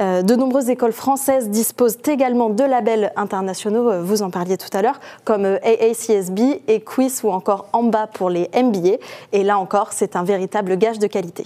Euh, 0.00 0.22
de 0.22 0.34
nombreuses 0.34 0.70
écoles 0.70 0.92
françaises 0.92 1.50
disposent 1.50 1.98
également 2.06 2.48
de 2.48 2.64
labels 2.64 3.12
internationaux, 3.16 3.90
euh, 3.90 4.02
vous 4.02 4.22
en 4.22 4.30
parliez 4.30 4.56
tout 4.56 4.68
à 4.72 4.82
l'heure, 4.82 5.00
comme 5.24 5.44
euh, 5.44 5.58
AACSB, 5.62 6.38
Equis 6.68 7.20
ou 7.22 7.30
encore 7.30 7.68
AMBA 7.72 8.06
pour 8.08 8.30
les 8.30 8.48
MBA. 8.54 8.96
Et 9.32 9.42
là 9.42 9.58
encore, 9.58 9.92
c'est 9.92 10.16
un 10.16 10.24
véritable 10.24 10.76
gage 10.78 10.98
de 10.98 11.06
qualité. 11.06 11.44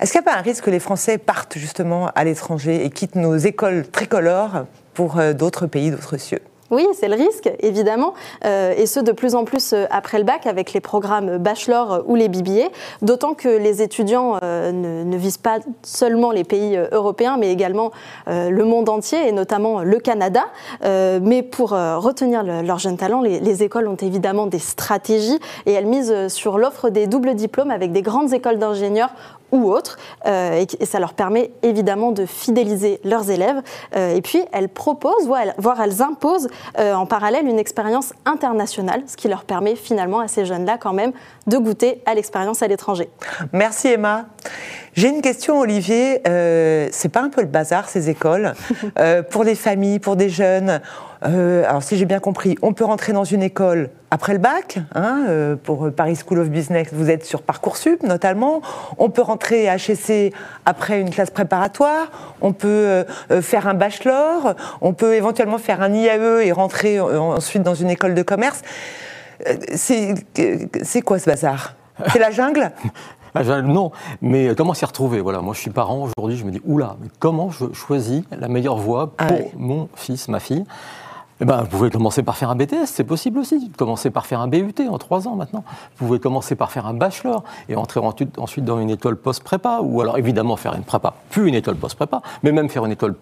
Est-ce 0.00 0.12
qu'il 0.12 0.20
n'y 0.20 0.26
a 0.26 0.32
pas 0.32 0.38
un 0.38 0.42
risque 0.42 0.64
que 0.64 0.70
les 0.70 0.80
Français 0.80 1.18
partent 1.18 1.56
justement 1.56 2.10
à 2.14 2.24
l'étranger 2.24 2.84
et 2.84 2.90
quittent 2.90 3.16
nos 3.16 3.36
écoles 3.36 3.86
tricolores 3.90 4.64
pour 4.94 5.20
d'autres 5.34 5.66
pays, 5.66 5.90
d'autres 5.90 6.16
cieux? 6.16 6.40
Oui, 6.70 6.86
c'est 6.94 7.08
le 7.08 7.14
risque, 7.14 7.50
évidemment, 7.60 8.14
euh, 8.44 8.72
et 8.76 8.86
ce 8.86 8.98
de 8.98 9.12
plus 9.12 9.34
en 9.34 9.44
plus 9.44 9.72
euh, 9.72 9.84
après 9.90 10.18
le 10.18 10.24
bac 10.24 10.46
avec 10.46 10.72
les 10.72 10.80
programmes 10.80 11.36
bachelor 11.36 12.02
ou 12.06 12.14
les 12.14 12.28
BBA, 12.28 12.68
d'autant 13.02 13.34
que 13.34 13.48
les 13.48 13.82
étudiants 13.82 14.38
ne, 14.42 15.16
visent 15.16 15.36
pas 15.38 15.58
seulement 15.82 16.30
les 16.30 16.44
pays 16.44 16.78
européens, 16.92 17.36
mais 17.38 17.52
également 17.52 17.90
le 18.26 18.64
monde 18.64 18.88
entier, 18.88 19.28
et 19.28 19.32
notamment 19.32 19.82
le 19.82 19.98
Canada. 19.98 20.44
mais 20.82 21.42
pour 21.42 21.70
retenir 21.70 22.42
leurs 22.42 22.78
jeunes 22.78 22.96
talents, 22.96 23.20
les, 23.20 23.40
les, 23.40 23.62
écoles 23.62 23.88
ont 23.88 23.96
évidemment 23.96 24.46
des 24.46 24.58
stratégies, 24.58 25.38
et 25.66 25.72
elles 25.72 25.86
misent 25.86 26.28
sur 26.28 26.58
l'offre 26.58 26.90
des 26.90 27.06
doubles 27.06 27.34
diplômes 27.34 27.70
avec 27.70 27.92
des 27.92 28.02
grandes 28.02 28.32
écoles 28.32 28.58
d'ingénieurs 28.58 29.10
ou 29.54 29.70
autres. 29.70 29.98
Euh, 30.26 30.64
et, 30.80 30.84
ça 30.84 30.98
leur 30.98 31.14
permet 31.14 31.50
évidemment 31.62 32.12
de 32.12 32.26
fidéliser 32.26 33.00
leurs 33.04 33.30
élèves. 33.30 33.62
Euh, 33.96 34.14
et 34.14 34.20
puis, 34.20 34.42
elles 34.52 34.68
proposent, 34.68 35.26
voire 35.58 35.80
elles 35.80 36.02
imposent 36.02 36.48
euh, 36.78 36.94
en 36.94 37.06
parallèle 37.06 37.46
une 37.46 37.58
expérience 37.58 38.12
internationale, 38.26 39.02
ce 39.06 39.16
qui 39.16 39.28
leur 39.28 39.44
permet 39.44 39.76
finalement 39.76 40.20
à 40.20 40.28
ces 40.28 40.44
jeunes-là 40.44 40.76
quand 40.78 40.92
même 40.92 41.12
de 41.46 41.56
goûter 41.56 42.02
à 42.06 42.14
l'expérience 42.14 42.62
à 42.62 42.66
l'étranger. 42.66 43.08
Merci 43.52 43.88
Emma. 43.88 44.26
J'ai 44.92 45.08
une 45.08 45.22
question, 45.22 45.58
Olivier. 45.58 46.20
c'est 46.24 47.08
pas 47.10 47.22
un 47.22 47.28
peu 47.28 47.40
le 47.40 47.48
bazar 47.48 47.88
ces 47.88 48.10
écoles 48.10 48.54
pour 49.30 49.44
des 49.44 49.54
familles, 49.54 49.98
pour 49.98 50.16
des 50.16 50.28
jeunes? 50.28 50.80
Euh, 51.26 51.64
alors 51.68 51.82
si 51.82 51.96
j'ai 51.96 52.04
bien 52.04 52.20
compris, 52.20 52.56
on 52.62 52.72
peut 52.72 52.84
rentrer 52.84 53.12
dans 53.12 53.24
une 53.24 53.42
école 53.42 53.90
après 54.14 54.32
le 54.32 54.38
bac, 54.38 54.78
hein, 54.94 55.24
euh, 55.28 55.56
pour 55.56 55.90
Paris 55.90 56.14
School 56.14 56.38
of 56.38 56.48
Business, 56.48 56.86
vous 56.92 57.10
êtes 57.10 57.24
sur 57.24 57.42
Parcoursup 57.42 58.04
notamment. 58.04 58.62
On 58.96 59.10
peut 59.10 59.22
rentrer 59.22 59.68
à 59.68 59.74
HEC 59.74 60.32
après 60.66 61.00
une 61.00 61.10
classe 61.10 61.30
préparatoire. 61.30 62.12
On 62.40 62.52
peut 62.52 62.68
euh, 62.68 63.42
faire 63.42 63.66
un 63.66 63.74
bachelor. 63.74 64.54
On 64.80 64.92
peut 64.92 65.14
éventuellement 65.14 65.58
faire 65.58 65.82
un 65.82 65.92
IAE 65.92 66.44
et 66.44 66.52
rentrer 66.52 67.00
ensuite 67.00 67.64
dans 67.64 67.74
une 67.74 67.90
école 67.90 68.14
de 68.14 68.22
commerce. 68.22 68.62
C'est 69.74 70.14
quoi 71.04 71.18
ce 71.18 71.28
bazar? 71.28 71.74
C'est 72.12 72.18
la 72.20 72.30
jungle? 72.30 72.70
Non, 73.64 73.90
mais 74.22 74.54
comment 74.56 74.74
s'y 74.74 74.84
retrouver? 74.84 75.20
Voilà, 75.22 75.40
moi 75.40 75.54
je 75.54 75.58
suis 75.58 75.72
parent 75.72 76.08
aujourd'hui, 76.16 76.36
je 76.36 76.44
me 76.44 76.52
dis 76.52 76.60
oula, 76.64 76.94
mais 77.00 77.08
comment 77.18 77.50
je 77.50 77.72
choisis 77.72 78.22
la 78.30 78.46
meilleure 78.46 78.76
voie 78.76 79.12
ah 79.18 79.26
pour 79.26 79.50
mon 79.56 79.88
fils, 79.96 80.28
ma 80.28 80.38
fille? 80.38 80.64
Eh 81.40 81.44
ben, 81.44 81.62
vous 81.62 81.66
pouvez 81.66 81.90
commencer 81.90 82.22
par 82.22 82.36
faire 82.36 82.50
un 82.50 82.54
BTS, 82.54 82.86
c'est 82.86 83.04
possible 83.04 83.40
aussi. 83.40 83.70
Commencer 83.76 84.10
par 84.10 84.26
faire 84.26 84.40
un 84.40 84.46
BUT 84.46 84.72
en 84.88 84.98
trois 84.98 85.26
ans 85.26 85.34
maintenant. 85.34 85.64
Vous 85.96 86.06
pouvez 86.06 86.20
commencer 86.20 86.54
par 86.54 86.70
faire 86.70 86.86
un 86.86 86.94
bachelor 86.94 87.42
et 87.68 87.74
entrer 87.74 88.00
ensuite 88.00 88.64
dans 88.64 88.80
une 88.80 88.90
école 88.90 89.16
post-prépa, 89.16 89.80
ou 89.82 90.00
alors 90.00 90.16
évidemment 90.16 90.56
faire 90.56 90.74
une 90.74 90.84
prépa, 90.84 91.14
puis 91.30 91.48
une 91.48 91.54
école 91.54 91.76
post-prépa, 91.76 92.22
mais 92.42 92.52
même 92.52 92.68
faire 92.68 92.84
une 92.84 92.92
école 92.92 93.16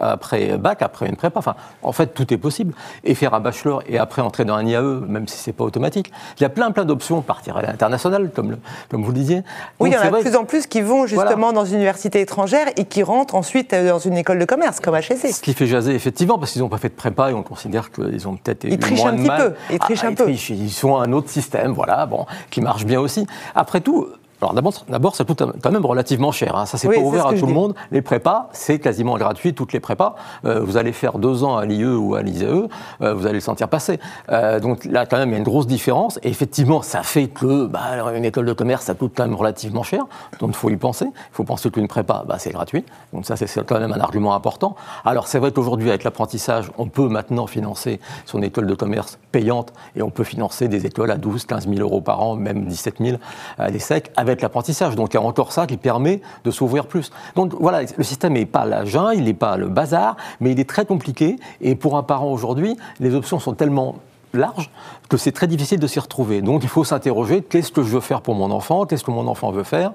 après 0.00 0.56
bac, 0.58 0.82
après 0.82 1.08
une 1.08 1.16
prépa. 1.16 1.38
Enfin, 1.38 1.54
en 1.82 1.92
fait, 1.92 2.08
tout 2.08 2.32
est 2.32 2.38
possible. 2.38 2.74
Et 3.04 3.14
faire 3.14 3.34
un 3.34 3.40
bachelor 3.40 3.82
et 3.86 3.98
après 3.98 4.22
entrer 4.22 4.44
dans 4.44 4.54
un 4.54 4.66
IAE, 4.66 5.00
même 5.06 5.28
si 5.28 5.38
c'est 5.38 5.52
pas 5.52 5.64
automatique. 5.64 6.12
Il 6.38 6.42
y 6.42 6.46
a 6.46 6.48
plein, 6.48 6.70
plein 6.70 6.84
d'options. 6.84 7.20
Partir 7.22 7.56
à 7.56 7.62
l'international, 7.62 8.30
comme, 8.34 8.56
comme 8.90 9.02
vous 9.02 9.10
le 9.10 9.18
disiez. 9.18 9.42
Oui, 9.80 9.90
il 9.90 9.92
y 9.94 9.96
en 9.96 10.00
a 10.00 10.10
de 10.10 10.22
plus 10.22 10.36
en 10.36 10.44
plus 10.44 10.66
qui 10.66 10.80
vont 10.80 11.06
justement 11.06 11.52
dans 11.52 11.64
une 11.64 11.76
université 11.76 12.20
étrangère 12.20 12.66
et 12.76 12.84
qui 12.84 13.02
rentrent 13.02 13.34
ensuite 13.34 13.72
euh, 13.72 13.90
dans 13.90 13.98
une 13.98 14.16
école 14.16 14.38
de 14.38 14.44
commerce, 14.44 14.80
comme 14.80 14.94
HEC. 14.94 15.32
Ce 15.32 15.40
qui 15.40 15.54
fait 15.54 15.66
jaser, 15.66 15.94
effectivement, 15.94 16.38
parce 16.38 16.52
qu'ils 16.52 16.62
n'ont 16.62 16.68
pas 16.68 16.78
fait 16.78 16.88
de 16.88 16.94
prépa 16.94 17.30
et 17.30 17.34
on 17.34 17.42
considère 17.42 17.90
qu'ils 17.90 18.28
ont 18.28 18.36
peut-être 18.36 18.64
eu 18.64 18.78
trichent 18.78 19.00
moins 19.00 19.10
un 19.10 19.16
de 19.16 19.22
petit 19.22 19.30
Peu. 19.36 19.54
Ils 19.70 19.78
trichent 19.78 20.04
ah, 20.04 20.08
un 20.08 20.14
peu. 20.14 20.30
Ils 20.30 20.70
sont 20.70 20.96
un 20.96 21.12
autre 21.12 21.30
système, 21.30 21.72
voilà, 21.72 22.06
bon, 22.06 22.26
qui 22.50 22.60
marche 22.60 22.84
bien 22.84 23.00
aussi. 23.00 23.26
Après 23.54 23.80
tout, 23.80 24.08
alors 24.42 24.54
d'abord, 24.88 25.14
ça 25.14 25.24
coûte 25.24 25.42
quand 25.62 25.70
même 25.70 25.86
relativement 25.86 26.32
cher. 26.32 26.56
Hein. 26.56 26.66
Ça, 26.66 26.76
c'est 26.76 26.88
pas 26.88 26.98
ouvert 26.98 27.28
à 27.28 27.34
tout 27.34 27.46
le 27.46 27.52
monde. 27.52 27.74
Les 27.92 28.02
prépas, 28.02 28.48
c'est 28.52 28.80
quasiment 28.80 29.16
gratuit, 29.16 29.54
toutes 29.54 29.72
les 29.72 29.80
prépas. 29.80 30.16
Euh, 30.44 30.60
vous 30.60 30.76
allez 30.76 30.92
faire 30.92 31.18
deux 31.18 31.44
ans 31.44 31.56
à 31.56 31.64
l'IE 31.64 31.84
ou 31.84 32.14
à 32.16 32.22
l'ISE, 32.22 32.44
euh, 32.44 33.14
vous 33.14 33.26
allez 33.26 33.34
le 33.34 33.40
sentir 33.40 33.68
passer. 33.68 34.00
Euh, 34.30 34.58
donc 34.58 34.84
là, 34.84 35.06
quand 35.06 35.18
même, 35.18 35.28
il 35.28 35.32
y 35.32 35.34
a 35.36 35.38
une 35.38 35.44
grosse 35.44 35.66
différence. 35.66 36.18
Et 36.22 36.28
effectivement, 36.28 36.82
ça 36.82 37.02
fait 37.02 37.28
que 37.28 37.66
bah, 37.66 37.80
une 38.14 38.24
école 38.24 38.46
de 38.46 38.52
commerce, 38.52 38.84
ça 38.84 38.94
coûte 38.94 39.12
quand 39.16 39.24
même 39.24 39.36
relativement 39.36 39.84
cher. 39.84 40.04
Donc 40.40 40.50
il 40.50 40.56
faut 40.56 40.70
y 40.70 40.76
penser. 40.76 41.06
Il 41.06 41.34
faut 41.34 41.44
penser 41.44 41.70
qu'une 41.70 41.86
prépa, 41.86 42.24
bah, 42.26 42.36
c'est 42.38 42.50
gratuit. 42.50 42.84
Donc 43.12 43.26
ça, 43.26 43.36
c'est 43.36 43.64
quand 43.64 43.78
même 43.78 43.92
un 43.92 44.00
argument 44.00 44.34
important. 44.34 44.74
Alors 45.04 45.28
c'est 45.28 45.38
vrai 45.38 45.52
qu'aujourd'hui, 45.52 45.88
avec 45.88 46.02
l'apprentissage, 46.02 46.70
on 46.78 46.88
peut 46.88 47.08
maintenant 47.08 47.46
financer 47.46 48.00
son 48.26 48.42
école 48.42 48.66
de 48.66 48.74
commerce 48.74 49.18
payante 49.30 49.72
et 49.94 50.02
on 50.02 50.10
peut 50.10 50.24
financer 50.24 50.66
des 50.66 50.86
écoles 50.86 51.10
à 51.10 51.16
12, 51.16 51.46
15 51.46 51.68
000 51.68 51.80
euros 51.80 52.00
par 52.00 52.22
an, 52.22 52.34
même 52.34 52.64
17 52.64 52.96
000 53.00 53.18
à 53.58 53.70
l'ESSEC, 53.70 54.10
avec 54.16 54.31
l'apprentissage. 54.40 54.94
Donc 54.94 55.12
il 55.12 55.16
y 55.16 55.20
a 55.20 55.22
encore 55.22 55.52
ça 55.52 55.66
qui 55.66 55.76
permet 55.76 56.22
de 56.44 56.50
s'ouvrir 56.50 56.86
plus. 56.86 57.10
Donc 57.36 57.52
voilà, 57.58 57.82
le 57.82 58.04
système 58.04 58.32
n'est 58.32 58.46
pas 58.46 58.64
la 58.64 58.84
il 59.14 59.24
n'est 59.24 59.34
pas 59.34 59.56
le 59.56 59.68
bazar, 59.68 60.16
mais 60.40 60.52
il 60.52 60.60
est 60.60 60.68
très 60.68 60.86
compliqué. 60.86 61.38
Et 61.60 61.74
pour 61.74 61.96
un 61.96 62.02
parent 62.02 62.30
aujourd'hui, 62.30 62.76
les 63.00 63.14
options 63.14 63.38
sont 63.38 63.54
tellement 63.54 63.96
large 64.32 64.70
que 65.12 65.18
c'est 65.18 65.32
très 65.32 65.46
difficile 65.46 65.78
de 65.78 65.86
s'y 65.86 66.00
retrouver. 66.00 66.40
Donc 66.40 66.62
il 66.62 66.70
faut 66.70 66.84
s'interroger 66.84 67.42
qu'est-ce 67.42 67.70
que 67.70 67.82
je 67.82 67.88
veux 67.88 68.00
faire 68.00 68.22
pour 68.22 68.34
mon 68.34 68.50
enfant, 68.50 68.86
qu'est-ce 68.86 69.04
que 69.04 69.10
mon 69.10 69.26
enfant 69.26 69.50
veut 69.50 69.62
faire, 69.62 69.92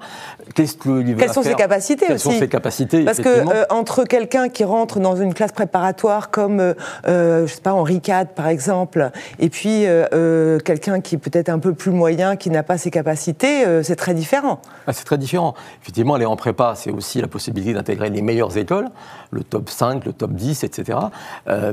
qu'est-ce 0.53 0.75
que 0.75 0.89
veut 0.89 1.15
Quelles 1.15 1.33
sont 1.33 1.41
ses 1.41 1.55
capacités 1.55 2.05
Quelles 2.05 2.17
aussi 2.17 2.25
sont 2.25 2.39
ses 2.39 2.47
capacités 2.47 3.03
Parce 3.03 3.17
que 3.17 3.27
euh, 3.27 3.65
entre 3.71 4.03
quelqu'un 4.03 4.47
qui 4.47 4.63
rentre 4.63 4.99
dans 4.99 5.15
une 5.15 5.33
classe 5.33 5.51
préparatoire 5.51 6.29
comme 6.29 6.59
euh, 6.59 6.73
euh 7.07 7.47
je 7.47 7.53
sais 7.53 7.61
pas 7.61 7.73
Henri 7.73 7.95
IV 7.95 8.27
par 8.35 8.47
exemple, 8.47 9.09
et 9.39 9.49
puis 9.49 9.85
euh, 9.85 10.59
quelqu'un 10.59 11.01
qui 11.01 11.15
est 11.15 11.17
peut-être 11.17 11.49
un 11.49 11.57
peu 11.57 11.73
plus 11.73 11.91
moyen, 11.91 12.35
qui 12.35 12.51
n'a 12.51 12.61
pas 12.61 12.77
ses 12.77 12.91
capacités, 12.91 13.63
c'est 13.81 13.95
très 13.95 14.13
différent. 14.13 14.59
Ah, 14.85 14.93
c'est 14.93 15.03
très 15.03 15.17
différent. 15.17 15.55
Effectivement, 15.81 16.13
aller 16.13 16.25
en 16.25 16.35
prépa, 16.35 16.73
c'est 16.75 16.91
aussi 16.91 17.21
la 17.21 17.27
possibilité 17.27 17.73
d'intégrer 17.73 18.11
les 18.11 18.21
meilleures 18.21 18.55
écoles, 18.55 18.89
le 19.31 19.43
top 19.43 19.69
5, 19.69 20.05
le 20.05 20.13
top 20.13 20.33
10, 20.33 20.63
etc. 20.63 20.99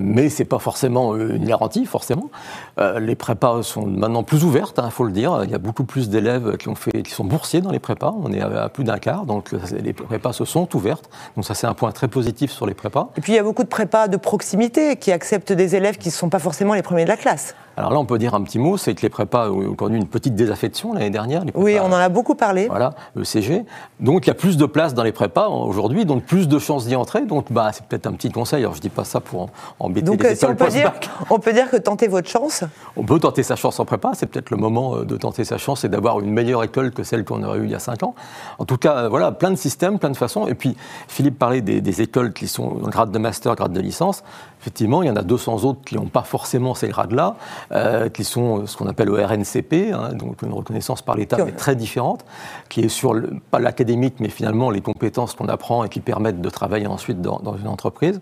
mais 0.00 0.30
c'est 0.30 0.44
pas 0.46 0.58
forcément 0.58 1.14
une 1.14 1.44
garantie, 1.44 1.84
forcément. 1.84 2.30
Euh, 2.78 3.00
les 3.00 3.14
prépas 3.14 3.62
sont 3.62 3.86
maintenant 3.86 4.22
plus 4.22 4.44
ouvertes, 4.44 4.76
il 4.78 4.84
hein, 4.84 4.90
faut 4.90 5.04
le 5.04 5.12
dire. 5.12 5.42
Il 5.44 5.50
y 5.50 5.54
a 5.54 5.58
beaucoup 5.58 5.84
plus 5.84 6.08
d'élèves 6.08 6.56
qui, 6.56 6.68
qui 7.02 7.10
sont 7.10 7.24
boursiers 7.24 7.60
dans 7.60 7.70
les 7.70 7.78
prépas. 7.78 8.14
On 8.22 8.32
est 8.32 8.40
à, 8.40 8.68
plus 8.68 8.84
d'un 8.84 8.98
quart, 8.98 9.26
donc 9.26 9.52
euh, 9.52 9.58
les 9.82 9.92
prépas 9.92 10.32
se 10.32 10.44
sont 10.44 10.74
ouvertes. 10.74 11.08
Donc 11.36 11.44
ça, 11.44 11.54
c'est 11.54 11.66
un 11.66 11.74
point 11.74 11.92
très 11.92 12.08
positif 12.08 12.50
sur 12.50 12.66
les 12.66 12.74
prépas. 12.74 13.10
Et 13.16 13.20
puis 13.20 13.32
il 13.32 13.36
y 13.36 13.38
a 13.38 13.42
beaucoup 13.42 13.62
de 13.62 13.68
prépas 13.68 14.08
de 14.08 14.16
proximité 14.16 14.96
qui 14.96 15.12
acceptent 15.12 15.52
des 15.52 15.76
élèves 15.76 15.98
qui 15.98 16.08
ne 16.08 16.12
sont 16.14 16.28
pas 16.28 16.38
forcément 16.38 16.74
les 16.74 16.82
premiers 16.82 17.04
de 17.04 17.08
la 17.08 17.16
classe. 17.16 17.54
Alors 17.76 17.92
là, 17.92 17.98
on 17.98 18.04
peut 18.04 18.18
dire 18.18 18.34
un 18.34 18.42
petit 18.42 18.58
mot, 18.58 18.76
c'est 18.76 18.94
que 18.94 19.02
les 19.02 19.08
prépas 19.08 19.50
ont 19.50 19.74
connu 19.74 19.96
une 19.96 20.06
petite 20.06 20.34
désaffection 20.34 20.92
l'année 20.92 21.10
dernière. 21.10 21.42
oui, 21.54 21.76
on 21.80 21.86
en 21.86 21.92
a 21.92 22.08
beaucoup 22.08 22.34
parlé. 22.34 22.68
Voilà, 22.68 22.94
ECG. 23.16 23.64
Donc 24.00 24.26
il 24.26 24.28
y 24.28 24.30
a 24.30 24.34
plus 24.34 24.56
de 24.56 24.66
place 24.66 24.94
dans 24.94 25.02
les 25.02 25.12
prépas 25.12 25.48
aujourd'hui, 25.48 26.04
donc 26.04 26.24
plus 26.24 26.46
de 26.46 26.58
chances 26.58 26.86
d'y 26.86 26.94
entrer. 26.94 27.22
Donc 27.22 27.50
bah, 27.50 27.70
c'est 27.72 27.84
peut-être 27.84 28.06
un 28.06 28.12
petit 28.12 28.30
conseil. 28.30 28.62
Alors 28.62 28.74
je 28.74 28.80
dis 28.80 28.90
pas 28.90 29.04
ça 29.04 29.20
pour 29.20 29.48
embêter 29.80 30.06
donc, 30.06 30.22
les 30.22 30.30
euh, 30.30 30.34
si 30.34 30.44
on 30.44 30.54
peut 30.54 30.68
dire, 30.68 30.92
on 31.30 31.38
peut 31.38 31.52
dire 31.52 31.70
que 31.70 31.76
tenter 31.76 32.06
votre 32.06 32.28
chance. 32.28 32.64
On 32.96 33.04
peut 33.04 33.18
tenter 33.18 33.42
sa 33.42 33.56
chance 33.56 33.80
en 33.80 33.84
prépa. 33.84 34.12
C'est 34.14 34.26
peut-être 34.26 34.50
le 34.50 34.56
moment 34.56 34.96
euh, 34.96 35.04
de 35.04 35.16
tenter 35.16 35.44
sa 35.44 35.58
chance 35.58 35.84
et 35.84 35.88
d'avoir 35.88 36.20
une 36.20 36.30
meilleure 36.30 36.62
école 36.62 36.92
que 36.92 37.02
celle 37.02 37.24
qu'on 37.24 37.42
aurait 37.42 37.58
eue 37.58 37.64
il 37.64 37.70
y 37.70 37.74
a 37.74 37.80
5 37.80 38.04
ans. 38.04 38.14
En 38.58 38.64
tout 38.64 38.76
cas, 38.76 38.96
euh, 38.96 39.08
voilà, 39.08 39.32
plein 39.32 39.50
de 39.50 39.56
systèmes, 39.56 39.98
plein 39.98 40.10
de 40.10 40.16
façons. 40.16 40.46
Et 40.46 40.54
puis 40.54 40.76
Philippe 41.08 41.38
parlait 41.38 41.60
des, 41.60 41.80
des 41.80 42.02
écoles 42.02 42.32
qui 42.32 42.46
sont 42.46 42.68
grade 42.68 43.10
de 43.10 43.18
master, 43.18 43.56
grade 43.56 43.72
de 43.72 43.80
licence. 43.80 44.22
Effectivement, 44.64 45.02
il 45.02 45.08
y 45.08 45.10
en 45.10 45.16
a 45.16 45.22
200 45.22 45.64
autres 45.64 45.80
qui 45.84 45.94
n'ont 45.94 46.06
pas 46.06 46.22
forcément 46.22 46.74
ces 46.74 46.88
grades-là, 46.88 47.36
euh, 47.72 48.08
qui 48.08 48.24
sont 48.24 48.60
euh, 48.60 48.66
ce 48.66 48.76
qu'on 48.76 48.86
appelle 48.86 49.08
le 49.08 49.24
RNCP, 49.24 49.92
hein, 49.92 50.12
donc 50.12 50.42
une 50.42 50.52
reconnaissance 50.52 51.02
par 51.02 51.16
l'État, 51.16 51.42
mais 51.44 51.52
très 51.52 51.76
différente, 51.76 52.24
qui 52.68 52.80
est 52.80 52.88
sur, 52.88 53.14
le, 53.14 53.30
pas 53.50 53.58
l'académique, 53.58 54.16
mais 54.20 54.28
finalement 54.28 54.70
les 54.70 54.80
compétences 54.80 55.34
qu'on 55.34 55.48
apprend 55.48 55.84
et 55.84 55.88
qui 55.88 56.00
permettent 56.00 56.40
de 56.40 56.50
travailler 56.50 56.86
ensuite 56.86 57.20
dans, 57.20 57.56
une 57.56 57.68
entreprise. 57.68 58.20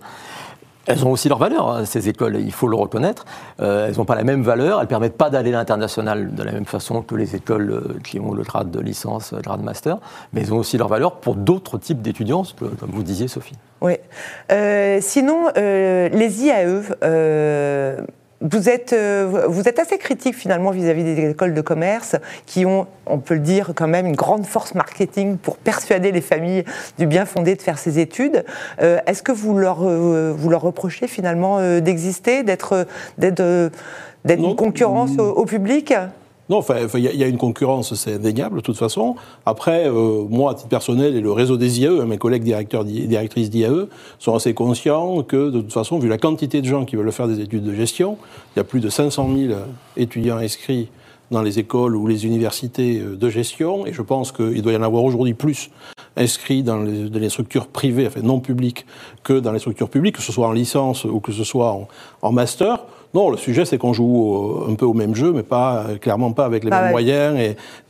Elles 0.87 1.07
ont 1.07 1.13
aussi 1.13 1.29
leur 1.29 1.39
valeur, 1.39 1.69
hein, 1.69 1.85
ces 1.85 2.09
écoles, 2.09 2.41
il 2.41 2.51
faut 2.53 2.67
le 2.67 2.77
reconnaître. 2.77 3.25
Euh, 3.61 3.87
elles 3.87 3.97
n'ont 3.99 4.05
pas 4.05 4.17
la 4.17 4.25
même 4.25 4.43
valeur, 4.43 4.79
elles 4.79 4.87
ne 4.87 4.89
permettent 4.89 5.17
pas 5.17 5.31
d'aller 5.31 5.51
à 5.51 5.59
l'international 5.59 6.35
de 6.35 6.43
la 6.43 6.51
même 6.51 6.65
façon 6.65 7.03
que 7.03 7.15
les 7.15 7.37
écoles 7.37 7.99
qui 8.03 8.19
ont 8.19 8.33
le 8.33 8.43
grade 8.43 8.73
de 8.73 8.81
licence, 8.81 9.33
le 9.33 9.41
grade 9.41 9.63
master, 9.63 9.99
mais 10.33 10.41
elles 10.41 10.53
ont 10.53 10.59
aussi 10.59 10.79
leur 10.79 10.89
valeur 10.89 11.21
pour 11.21 11.37
d'autres 11.37 11.79
types 11.79 12.03
d'étudiants, 12.03 12.43
comme 12.59 12.91
vous 12.91 13.05
disiez, 13.05 13.29
Sophie. 13.29 13.55
Oui. 13.81 13.95
Euh, 14.51 14.99
sinon, 15.01 15.49
euh, 15.57 16.09
les 16.09 16.45
IAE, 16.45 16.83
vous, 18.43 18.69
êtes, 18.69 18.95
vous 18.95 19.69
êtes 19.69 19.79
assez 19.79 19.99
critique 19.99 20.35
finalement 20.35 20.71
vis-à-vis 20.71 21.05
des 21.05 21.31
écoles 21.31 21.55
de 21.55 21.61
commerce 21.61 22.17
qui 22.47 22.67
ont, 22.67 22.87
on 23.07 23.19
peut 23.19 23.35
le 23.35 23.41
dire 23.41 23.73
quand 23.75 23.89
même, 23.89 24.07
une 24.07 24.17
grande 24.17 24.45
force 24.47 24.75
marketing 24.75 25.37
pour 25.37 25.57
persuader 25.57 26.13
les 26.13 26.21
familles 26.21 26.65
du 26.99 27.07
bien 27.07 27.25
fondé 27.25 27.55
de 27.55 27.63
faire 27.63 27.79
ces 27.79 27.99
études. 27.99 28.45
Est-ce 28.81 29.23
que 29.23 29.33
vous 29.33 29.57
leur, 29.57 29.85
vous 29.85 30.49
leur 30.51 30.63
reprochez 30.63 31.07
finalement 31.07 31.61
d'exister, 31.81 32.43
d'être 32.43 32.87
une 34.29 34.57
concurrence 34.57 35.19
au 35.19 35.45
public? 35.45 35.95
Non, 36.52 36.62
il 36.94 37.00
y, 37.00 37.25
a 37.25 37.26
une 37.26 37.38
concurrence, 37.38 37.94
c'est 37.94 38.16
indéniable 38.16 38.56
de 38.56 38.61
toute 38.61 38.76
façon. 38.76 39.16
Après, 39.47 39.88
euh, 39.88 40.23
moi, 40.28 40.50
à 40.50 40.54
titre 40.54 40.68
personnel, 40.68 41.16
et 41.16 41.23
le 41.23 41.32
réseau 41.32 41.56
des 41.56 41.80
IAE, 41.80 42.02
hein, 42.02 42.04
mes 42.04 42.18
collègues 42.18 42.42
directeurs, 42.42 42.85
directrices 42.85 43.49
d'IAE, 43.49 43.87
sont 44.18 44.35
assez 44.35 44.52
conscients 44.52 45.23
que, 45.23 45.49
de 45.49 45.62
toute 45.62 45.73
façon, 45.73 45.99
vu 45.99 46.11
la 46.11 46.18
quantité 46.18 46.61
de 46.61 46.66
gens 46.66 46.85
qui 46.85 46.97
veulent 46.97 47.11
faire 47.11 47.26
des 47.26 47.40
études 47.40 47.64
de 47.64 47.73
gestion, 47.73 48.18
il 48.54 48.59
y 48.59 48.61
a 48.61 48.64
plus 48.64 48.80
de 48.80 48.90
500 48.90 49.30
000 49.35 49.54
étudiants 49.97 50.37
inscrits 50.37 50.88
dans 51.30 51.40
les 51.40 51.59
écoles 51.59 51.97
ou 51.97 52.06
les 52.06 52.26
universités 52.26 53.00
euh, 53.00 53.16
de 53.16 53.30
gestion, 53.30 53.87
et 53.87 53.94
je 53.94 54.02
pense 54.02 54.30
qu'il 54.30 54.61
doit 54.61 54.73
y 54.73 54.76
en 54.76 54.82
avoir 54.82 55.04
aujourd'hui 55.04 55.32
plus 55.32 55.71
inscrits 56.16 56.62
dans 56.62 56.82
les, 56.82 57.28
structures 57.30 57.66
privées, 57.66 58.06
enfin 58.06 58.21
non 58.21 58.40
publiques, 58.40 58.85
que 59.23 59.40
dans 59.40 59.52
les 59.52 59.59
structures 59.59 59.88
publiques, 59.88 60.16
que 60.16 60.23
ce 60.23 60.32
soit 60.32 60.47
en 60.47 60.52
licence 60.52 61.04
ou 61.04 61.21
que 61.21 61.32
ce 61.32 61.44
soit 61.44 61.88
en, 62.21 62.32
master. 62.32 62.85
Non, 63.14 63.31
le 63.31 63.37
sujet, 63.37 63.64
c'est 63.64 63.76
qu'on 63.76 63.92
joue 63.92 64.64
un 64.69 64.75
peu 64.75 64.87
au 64.87 64.95
même 64.95 65.14
jeu, 65.14 65.33
mais 65.33 65.42
pas 65.42 65.85
clairement 66.00 66.33
pas 66.33 66.47
avec 66.47 66.64
les 66.64 66.71
mêmes 66.71 66.90
moyens. 66.90 67.38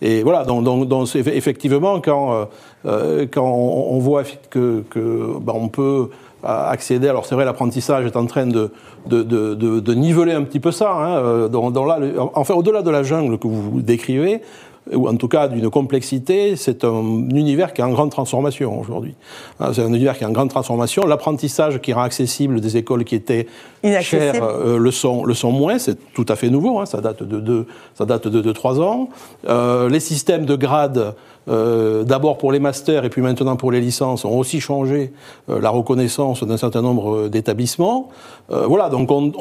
Et, 0.00 0.22
voilà, 0.22 0.44
donc, 0.44 0.64
donc, 0.64 1.14
effectivement, 1.14 2.00
quand, 2.00 2.48
euh, 2.86 3.26
quand 3.32 3.46
on, 3.46 3.98
voit 3.98 4.24
que, 4.50 4.82
que 4.90 5.38
ben, 5.40 5.54
on 5.54 5.68
peut 5.68 6.08
accéder. 6.44 7.08
Alors 7.08 7.26
c'est 7.26 7.34
vrai, 7.34 7.44
l'apprentissage 7.44 8.04
est 8.04 8.16
en 8.16 8.26
train 8.26 8.46
de, 8.46 8.70
de, 9.06 9.22
de, 9.22 9.54
de, 9.54 9.94
niveler 9.94 10.32
un 10.32 10.42
petit 10.42 10.60
peu 10.60 10.72
ça. 10.72 10.92
Hein, 10.92 11.16
euh, 11.18 11.48
dans, 11.48 11.84
là, 11.84 11.98
enfin, 12.34 12.54
au-delà 12.54 12.82
de 12.82 12.90
la 12.90 13.02
jungle 13.02 13.38
que 13.38 13.46
vous 13.46 13.80
décrivez, 13.80 14.42
ou 14.90 15.08
en 15.08 15.16
tout 15.16 15.28
cas 15.28 15.48
d'une 15.48 15.70
complexité, 15.70 16.56
c'est 16.56 16.84
un 16.84 17.02
univers 17.30 17.72
qui 17.72 17.80
est 17.80 17.84
en 17.84 17.90
grande 17.90 18.10
transformation 18.10 18.80
aujourd'hui. 18.80 19.14
Hein, 19.60 19.70
c'est 19.72 19.82
un 19.82 19.88
univers 19.88 20.16
qui 20.18 20.24
est 20.24 20.26
en 20.26 20.32
grande 20.32 20.50
transformation. 20.50 21.06
L'apprentissage 21.06 21.80
qui 21.80 21.92
rend 21.92 22.02
accessible 22.02 22.60
des 22.60 22.76
écoles 22.76 23.04
qui 23.04 23.14
étaient 23.14 23.46
chères 24.00 24.42
euh, 24.42 24.78
le, 24.78 24.90
sont, 24.90 25.24
le 25.24 25.34
sont 25.34 25.52
moins, 25.52 25.78
c'est 25.78 25.96
tout 26.12 26.26
à 26.28 26.36
fait 26.36 26.50
nouveau, 26.50 26.80
hein, 26.80 26.86
ça 26.86 27.00
date 27.00 27.22
de 27.22 27.38
2 27.38 27.66
ça 27.94 28.04
date 28.06 28.26
de, 28.26 28.40
de 28.40 28.52
3 28.52 28.80
ans. 28.80 29.08
Euh, 29.48 29.88
les 29.88 30.00
systèmes 30.00 30.46
de 30.46 30.56
grades 30.56 31.14
euh, 31.48 32.04
d'abord 32.04 32.38
pour 32.38 32.52
les 32.52 32.60
masters 32.60 33.04
et 33.04 33.10
puis 33.10 33.20
maintenant 33.20 33.56
pour 33.56 33.72
les 33.72 33.80
licences, 33.80 34.24
ont 34.24 34.38
aussi 34.38 34.60
changé 34.60 35.12
euh, 35.50 35.60
la 35.60 35.70
reconnaissance 35.70 36.44
d'un 36.44 36.56
certain 36.56 36.82
nombre 36.82 37.16
euh, 37.16 37.28
d'établissements. 37.28 38.10
voilà, 38.48 38.90
donc 38.90 39.10
on, 39.10 39.32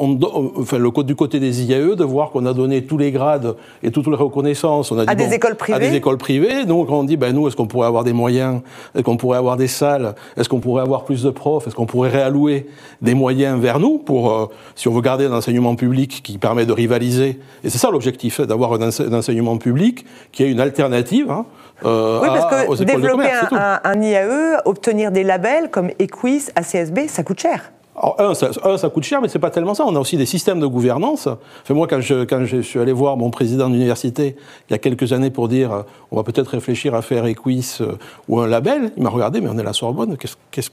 enfin, 0.56 0.78
le, 0.78 0.90
du 1.04 1.14
côté 1.14 1.38
des 1.38 1.64
IAE, 1.64 1.94
de 1.96 2.04
voir 2.04 2.30
qu'on 2.30 2.46
a 2.46 2.54
donné 2.54 2.84
tous 2.84 2.96
les 2.96 3.12
grades 3.12 3.56
et 3.82 3.90
toutes 3.90 4.06
les 4.06 4.16
reconnaissances 4.16 4.90
on 4.90 4.98
a 4.98 5.08
à 5.08 5.14
des 5.14 5.34
écoles 5.34 5.54
privées. 5.54 5.76
À 5.76 5.78
des 5.78 5.94
écoles 5.94 6.16
privées. 6.16 6.64
Donc 6.64 6.90
on 6.90 7.04
dit, 7.04 7.16
ben 7.16 7.34
nous, 7.34 7.46
est-ce 7.46 7.56
qu'on 7.56 7.66
pourrait 7.66 7.86
avoir 7.86 8.04
des 8.04 8.14
moyens 8.14 8.62
Est-ce 8.94 9.04
qu'on 9.04 9.16
pourrait 9.16 9.38
avoir 9.38 9.56
des 9.56 9.68
salles 9.68 10.14
Est-ce 10.36 10.48
qu'on 10.48 10.60
pourrait 10.60 10.82
avoir 10.82 11.04
plus 11.04 11.22
de 11.22 11.30
profs 11.30 11.66
Est-ce 11.66 11.74
qu'on 11.74 11.86
pourrait 11.86 12.08
réallouer 12.08 12.66
des 13.02 13.14
moyens 13.14 13.60
vers 13.60 13.78
nous 13.78 13.98
pour, 13.98 14.50
si 14.74 14.88
on 14.88 14.92
veut 14.92 15.02
garder 15.02 15.26
un 15.26 15.32
enseignement 15.32 15.76
public 15.76 16.22
qui 16.24 16.38
permet 16.38 16.64
de 16.64 16.72
rivaliser 16.72 17.38
Et 17.64 17.70
c'est 17.70 17.78
ça 17.78 17.90
l'objectif, 17.90 18.40
hein, 18.40 18.46
d'avoir 18.46 18.72
un, 18.72 18.88
enseignement 18.88 19.58
public 19.58 20.04
qui 20.32 20.42
est 20.42 20.50
une 20.50 20.60
alternative. 20.60 21.30
Hein, 21.30 21.44
euh, 21.84 22.20
oui, 22.22 22.28
parce 22.28 22.78
que 22.78 22.84
développer 22.84 23.30
un, 23.52 24.02
IAE, 24.02 24.60
obtenir 24.64 25.10
des 25.10 25.24
labels 25.24 25.70
comme 25.70 25.90
Equis, 25.98 26.48
ACSB, 26.56 27.08
ça 27.08 27.22
coûte 27.22 27.40
cher 27.40 27.72
un 28.18 28.34
ça, 28.34 28.88
coûte 28.88 29.04
cher, 29.04 29.20
mais 29.20 29.28
c'est 29.28 29.38
pas 29.38 29.50
tellement 29.50 29.74
ça. 29.74 29.84
On 29.86 29.94
a 29.94 29.98
aussi 30.00 30.16
des 30.16 30.26
systèmes 30.26 30.58
de 30.58 30.66
gouvernance. 30.66 31.28
Enfin, 31.62 31.74
moi, 31.74 31.86
quand 31.86 32.00
je, 32.00 32.24
quand 32.24 32.44
je 32.44 32.60
suis 32.60 32.80
allé 32.80 32.92
voir 32.92 33.16
mon 33.16 33.30
président 33.30 33.68
d'université 33.68 34.36
il 34.68 34.72
y 34.72 34.74
a 34.74 34.78
quelques 34.78 35.12
années 35.12 35.30
pour 35.30 35.48
dire 35.48 35.72
euh, 35.72 35.82
on 36.10 36.16
va 36.16 36.24
peut-être 36.24 36.48
réfléchir 36.48 36.94
à 36.94 37.02
faire 37.02 37.26
Equis 37.26 37.78
euh, 37.80 37.92
ou 38.28 38.40
un 38.40 38.46
label, 38.46 38.92
il 38.96 39.02
m'a 39.02 39.10
regardé, 39.10 39.40
mais 39.40 39.48
on 39.48 39.56
est 39.56 39.60
à 39.60 39.64
la 39.64 39.72
Sorbonne, 39.72 40.16
qu'est-ce 40.16 40.36
qu'est-ce 40.50 40.70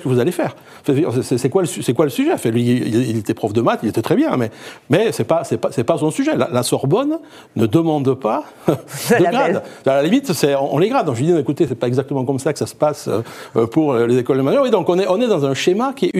que, 0.00 0.08
vous 0.08 0.18
allez 0.18 0.32
faire? 0.32 0.56
C'est 1.22 1.48
quoi, 1.48 1.62
le, 1.62 1.92
quoi 1.92 2.04
le 2.04 2.10
sujet? 2.10 2.32
Enfin, 2.32 2.50
lui, 2.50 2.62
il, 2.62 3.16
était 3.16 3.34
prof 3.34 3.52
de 3.52 3.60
maths, 3.60 3.80
il 3.82 3.88
était 3.88 4.02
très 4.02 4.16
bien, 4.16 4.36
mais, 4.36 4.50
mais 4.90 5.12
ce 5.12 5.22
n'est 5.22 5.26
pas, 5.26 5.42
pas, 5.60 5.70
pas 5.70 5.98
son 5.98 6.10
sujet. 6.10 6.32
La, 6.36 6.62
Sorbonne 6.62 7.18
ne 7.56 7.66
demande 7.66 8.14
pas 8.14 8.44
de 8.68 9.22
grade. 9.22 9.62
À 9.86 9.94
la 9.94 10.02
limite, 10.02 10.30
on, 10.30 10.74
on, 10.74 10.78
les 10.78 10.88
grade. 10.88 11.06
Donc, 11.06 11.16
je 11.16 11.20
lui 11.20 11.32
dis 11.32 11.38
écoutez, 11.38 11.66
c'est 11.68 11.74
pas 11.74 11.86
exactement 11.86 12.24
comme 12.24 12.38
ça 12.38 12.52
que 12.52 12.58
ça 12.58 12.66
se 12.66 12.74
passe 12.74 13.08
euh, 13.08 13.66
pour 13.66 13.94
les 13.94 14.18
écoles 14.18 14.38
de 14.38 14.42
majeur. 14.42 14.62
Oui, 14.62 14.70
donc 14.70 14.88
on 14.88 14.98
est, 14.98 15.06
on 15.08 15.20
est 15.20 15.28
dans 15.28 15.44
un 15.44 15.54
schéma 15.54 15.92
qui 15.94 16.06
est 16.06 16.16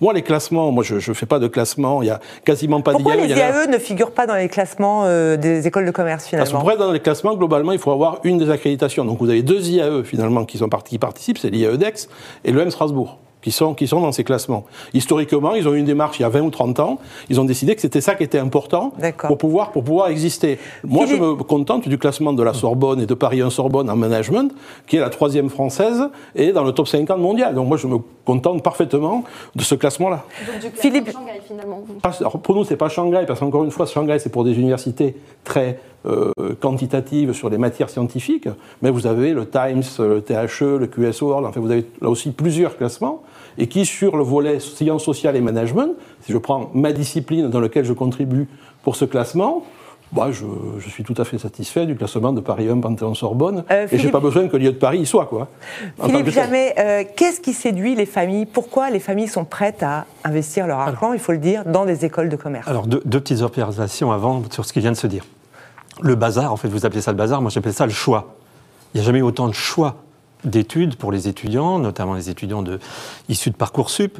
Moi, 0.00 0.12
les 0.12 0.22
classements, 0.22 0.70
moi, 0.70 0.84
je 0.84 0.94
ne 0.96 1.14
fais 1.14 1.26
pas 1.26 1.38
de 1.38 1.48
classement. 1.48 2.02
Il 2.02 2.06
n'y 2.06 2.10
a 2.10 2.20
quasiment 2.44 2.80
pas 2.80 2.92
Pourquoi 2.92 3.16
les 3.16 3.28
IAE 3.28 3.66
ne 3.68 3.78
figurent 3.78 4.12
pas 4.12 4.26
dans 4.26 4.34
les 4.34 4.48
classements 4.48 5.04
euh, 5.04 5.36
des 5.36 5.66
écoles 5.66 5.86
de 5.86 5.90
commerce, 5.90 6.26
finalement 6.26 6.50
Parce 6.50 6.64
que 6.64 6.76
pour 6.76 6.86
dans 6.86 6.92
les 6.92 7.00
classements, 7.00 7.34
globalement, 7.34 7.72
il 7.72 7.78
faut 7.78 7.92
avoir 7.92 8.20
une 8.24 8.38
des 8.38 8.50
accréditations. 8.50 9.04
Donc, 9.04 9.18
vous 9.20 9.30
avez 9.30 9.42
deux 9.42 9.68
IAE, 9.68 10.02
finalement, 10.04 10.44
qui, 10.44 10.58
sont, 10.58 10.68
qui 10.68 10.98
participent, 10.98 11.38
c'est 11.38 11.50
l'IAEDEX 11.50 12.08
et 12.44 12.52
le 12.52 12.60
M 12.60 12.70
Strasbourg 12.70 13.18
qui 13.48 13.52
sont, 13.52 13.72
qui 13.72 13.86
sont 13.86 14.02
dans 14.02 14.12
ces 14.12 14.24
classements. 14.24 14.64
Historiquement, 14.92 15.54
ils 15.54 15.66
ont 15.66 15.72
eu 15.72 15.78
une 15.78 15.86
démarche 15.86 16.18
il 16.18 16.22
y 16.22 16.24
a 16.26 16.28
20 16.28 16.40
ou 16.42 16.50
30 16.50 16.80
ans. 16.80 16.98
Ils 17.30 17.40
ont 17.40 17.46
décidé 17.46 17.74
que 17.74 17.80
c'était 17.80 18.02
ça 18.02 18.14
qui 18.14 18.22
était 18.22 18.38
important 18.38 18.92
pour 19.26 19.38
pouvoir, 19.38 19.72
pour 19.72 19.84
pouvoir 19.84 20.08
exister. 20.08 20.58
Moi, 20.84 21.06
je 21.06 21.14
me 21.14 21.34
contente 21.36 21.88
du 21.88 21.96
classement 21.96 22.34
de 22.34 22.42
la 22.42 22.52
Sorbonne 22.52 23.00
et 23.00 23.06
de 23.06 23.14
Paris 23.14 23.40
1 23.40 23.48
Sorbonne 23.48 23.88
en 23.88 23.96
management, 23.96 24.52
qui 24.86 24.96
est 24.96 25.00
la 25.00 25.08
troisième 25.08 25.48
française 25.48 26.10
et 26.34 26.52
dans 26.52 26.62
le 26.62 26.72
top 26.72 26.88
50 26.88 27.18
mondial. 27.18 27.54
Donc 27.54 27.68
moi, 27.68 27.78
je 27.78 27.86
me 27.86 27.96
contente 28.26 28.62
parfaitement 28.62 29.24
de 29.56 29.62
ce 29.62 29.74
classement-là. 29.74 30.24
Philippe, 30.74 31.10
Shanghai, 31.10 31.40
finalement. 31.46 31.82
Alors, 32.20 32.38
pour 32.40 32.54
nous, 32.54 32.64
c'est 32.64 32.76
pas 32.76 32.90
Shanghai, 32.90 33.24
parce 33.26 33.40
qu'encore 33.40 33.64
une 33.64 33.70
fois, 33.70 33.86
Shanghai, 33.86 34.18
c'est 34.18 34.28
pour 34.28 34.44
des 34.44 34.52
universités 34.52 35.16
très 35.42 35.80
euh, 36.06 36.32
quantitatives 36.60 37.32
sur 37.32 37.50
les 37.50 37.58
matières 37.58 37.90
scientifiques, 37.90 38.48
mais 38.82 38.90
vous 38.90 39.06
avez 39.06 39.32
le 39.32 39.48
Times, 39.48 39.82
le 39.98 40.20
THE, 40.20 40.78
le 40.78 40.86
QS 40.86 41.22
World, 41.22 41.46
enfin 41.46 41.60
vous 41.60 41.70
avez 41.70 41.86
là 42.00 42.08
aussi 42.08 42.30
plusieurs 42.30 42.76
classements, 42.76 43.22
et 43.58 43.66
qui 43.66 43.84
sur 43.84 44.16
le 44.16 44.22
volet 44.22 44.60
sciences 44.60 45.04
sociales 45.04 45.36
et 45.36 45.40
management, 45.40 45.94
si 46.20 46.32
je 46.32 46.38
prends 46.38 46.70
ma 46.74 46.92
discipline 46.92 47.48
dans 47.50 47.60
laquelle 47.60 47.84
je 47.84 47.92
contribue 47.92 48.46
pour 48.82 48.96
ce 48.96 49.04
classement, 49.04 49.64
bah, 50.12 50.28
je, 50.30 50.88
suis 50.88 51.04
tout 51.04 51.14
à 51.18 51.24
fait 51.24 51.38
satisfait 51.38 51.84
du 51.84 51.94
classement 51.94 52.32
de 52.32 52.40
Paris 52.40 52.68
1 52.68 52.80
Panthéon-Sorbonne. 52.80 53.64
Euh, 53.70 53.86
et 53.90 53.98
je 53.98 54.06
n'ai 54.06 54.10
pas 54.10 54.20
besoin 54.20 54.48
que 54.48 54.56
le 54.56 54.64
lieu 54.64 54.72
de 54.72 54.78
Paris 54.78 55.00
y 55.00 55.06
soit. 55.06 55.26
Quoi, 55.26 55.48
Philippe 56.02 56.30
Jamais, 56.30 56.74
euh, 56.78 57.04
qu'est-ce 57.16 57.40
qui 57.40 57.52
séduit 57.52 57.94
les 57.94 58.06
familles? 58.06 58.46
Pourquoi 58.46 58.90
les 58.90 59.00
familles 59.00 59.28
sont 59.28 59.44
prêtes 59.44 59.82
à 59.82 60.06
investir 60.24 60.66
leur 60.66 60.78
argent, 60.78 61.12
il 61.12 61.18
faut 61.18 61.32
le 61.32 61.38
dire, 61.38 61.64
dans 61.64 61.84
des 61.84 62.04
écoles 62.04 62.30
de 62.30 62.36
commerce? 62.36 62.66
Alors, 62.68 62.86
deux, 62.86 63.02
deux 63.04 63.20
petites 63.20 63.42
observations 63.42 64.10
avant 64.10 64.42
sur 64.50 64.64
ce 64.64 64.72
qui 64.72 64.80
vient 64.80 64.92
de 64.92 64.96
se 64.96 65.06
dire. 65.06 65.24
Le 66.00 66.14
bazar, 66.14 66.52
en 66.52 66.56
fait, 66.56 66.68
vous 66.68 66.86
appelez 66.86 67.00
ça 67.00 67.10
le 67.10 67.16
bazar, 67.16 67.42
moi 67.42 67.50
j'appelle 67.50 67.74
ça 67.74 67.86
le 67.86 67.92
choix. 67.92 68.36
Il 68.92 68.98
n'y 68.98 69.02
a 69.02 69.04
jamais 69.04 69.18
eu 69.18 69.22
autant 69.22 69.48
de 69.48 69.54
choix 69.54 69.96
d'études 70.44 70.96
pour 70.96 71.12
les 71.12 71.28
étudiants, 71.28 71.78
notamment 71.78 72.14
les 72.14 72.30
étudiants 72.30 72.64
issus 73.28 73.50
de 73.50 73.56
Parcoursup. 73.56 74.18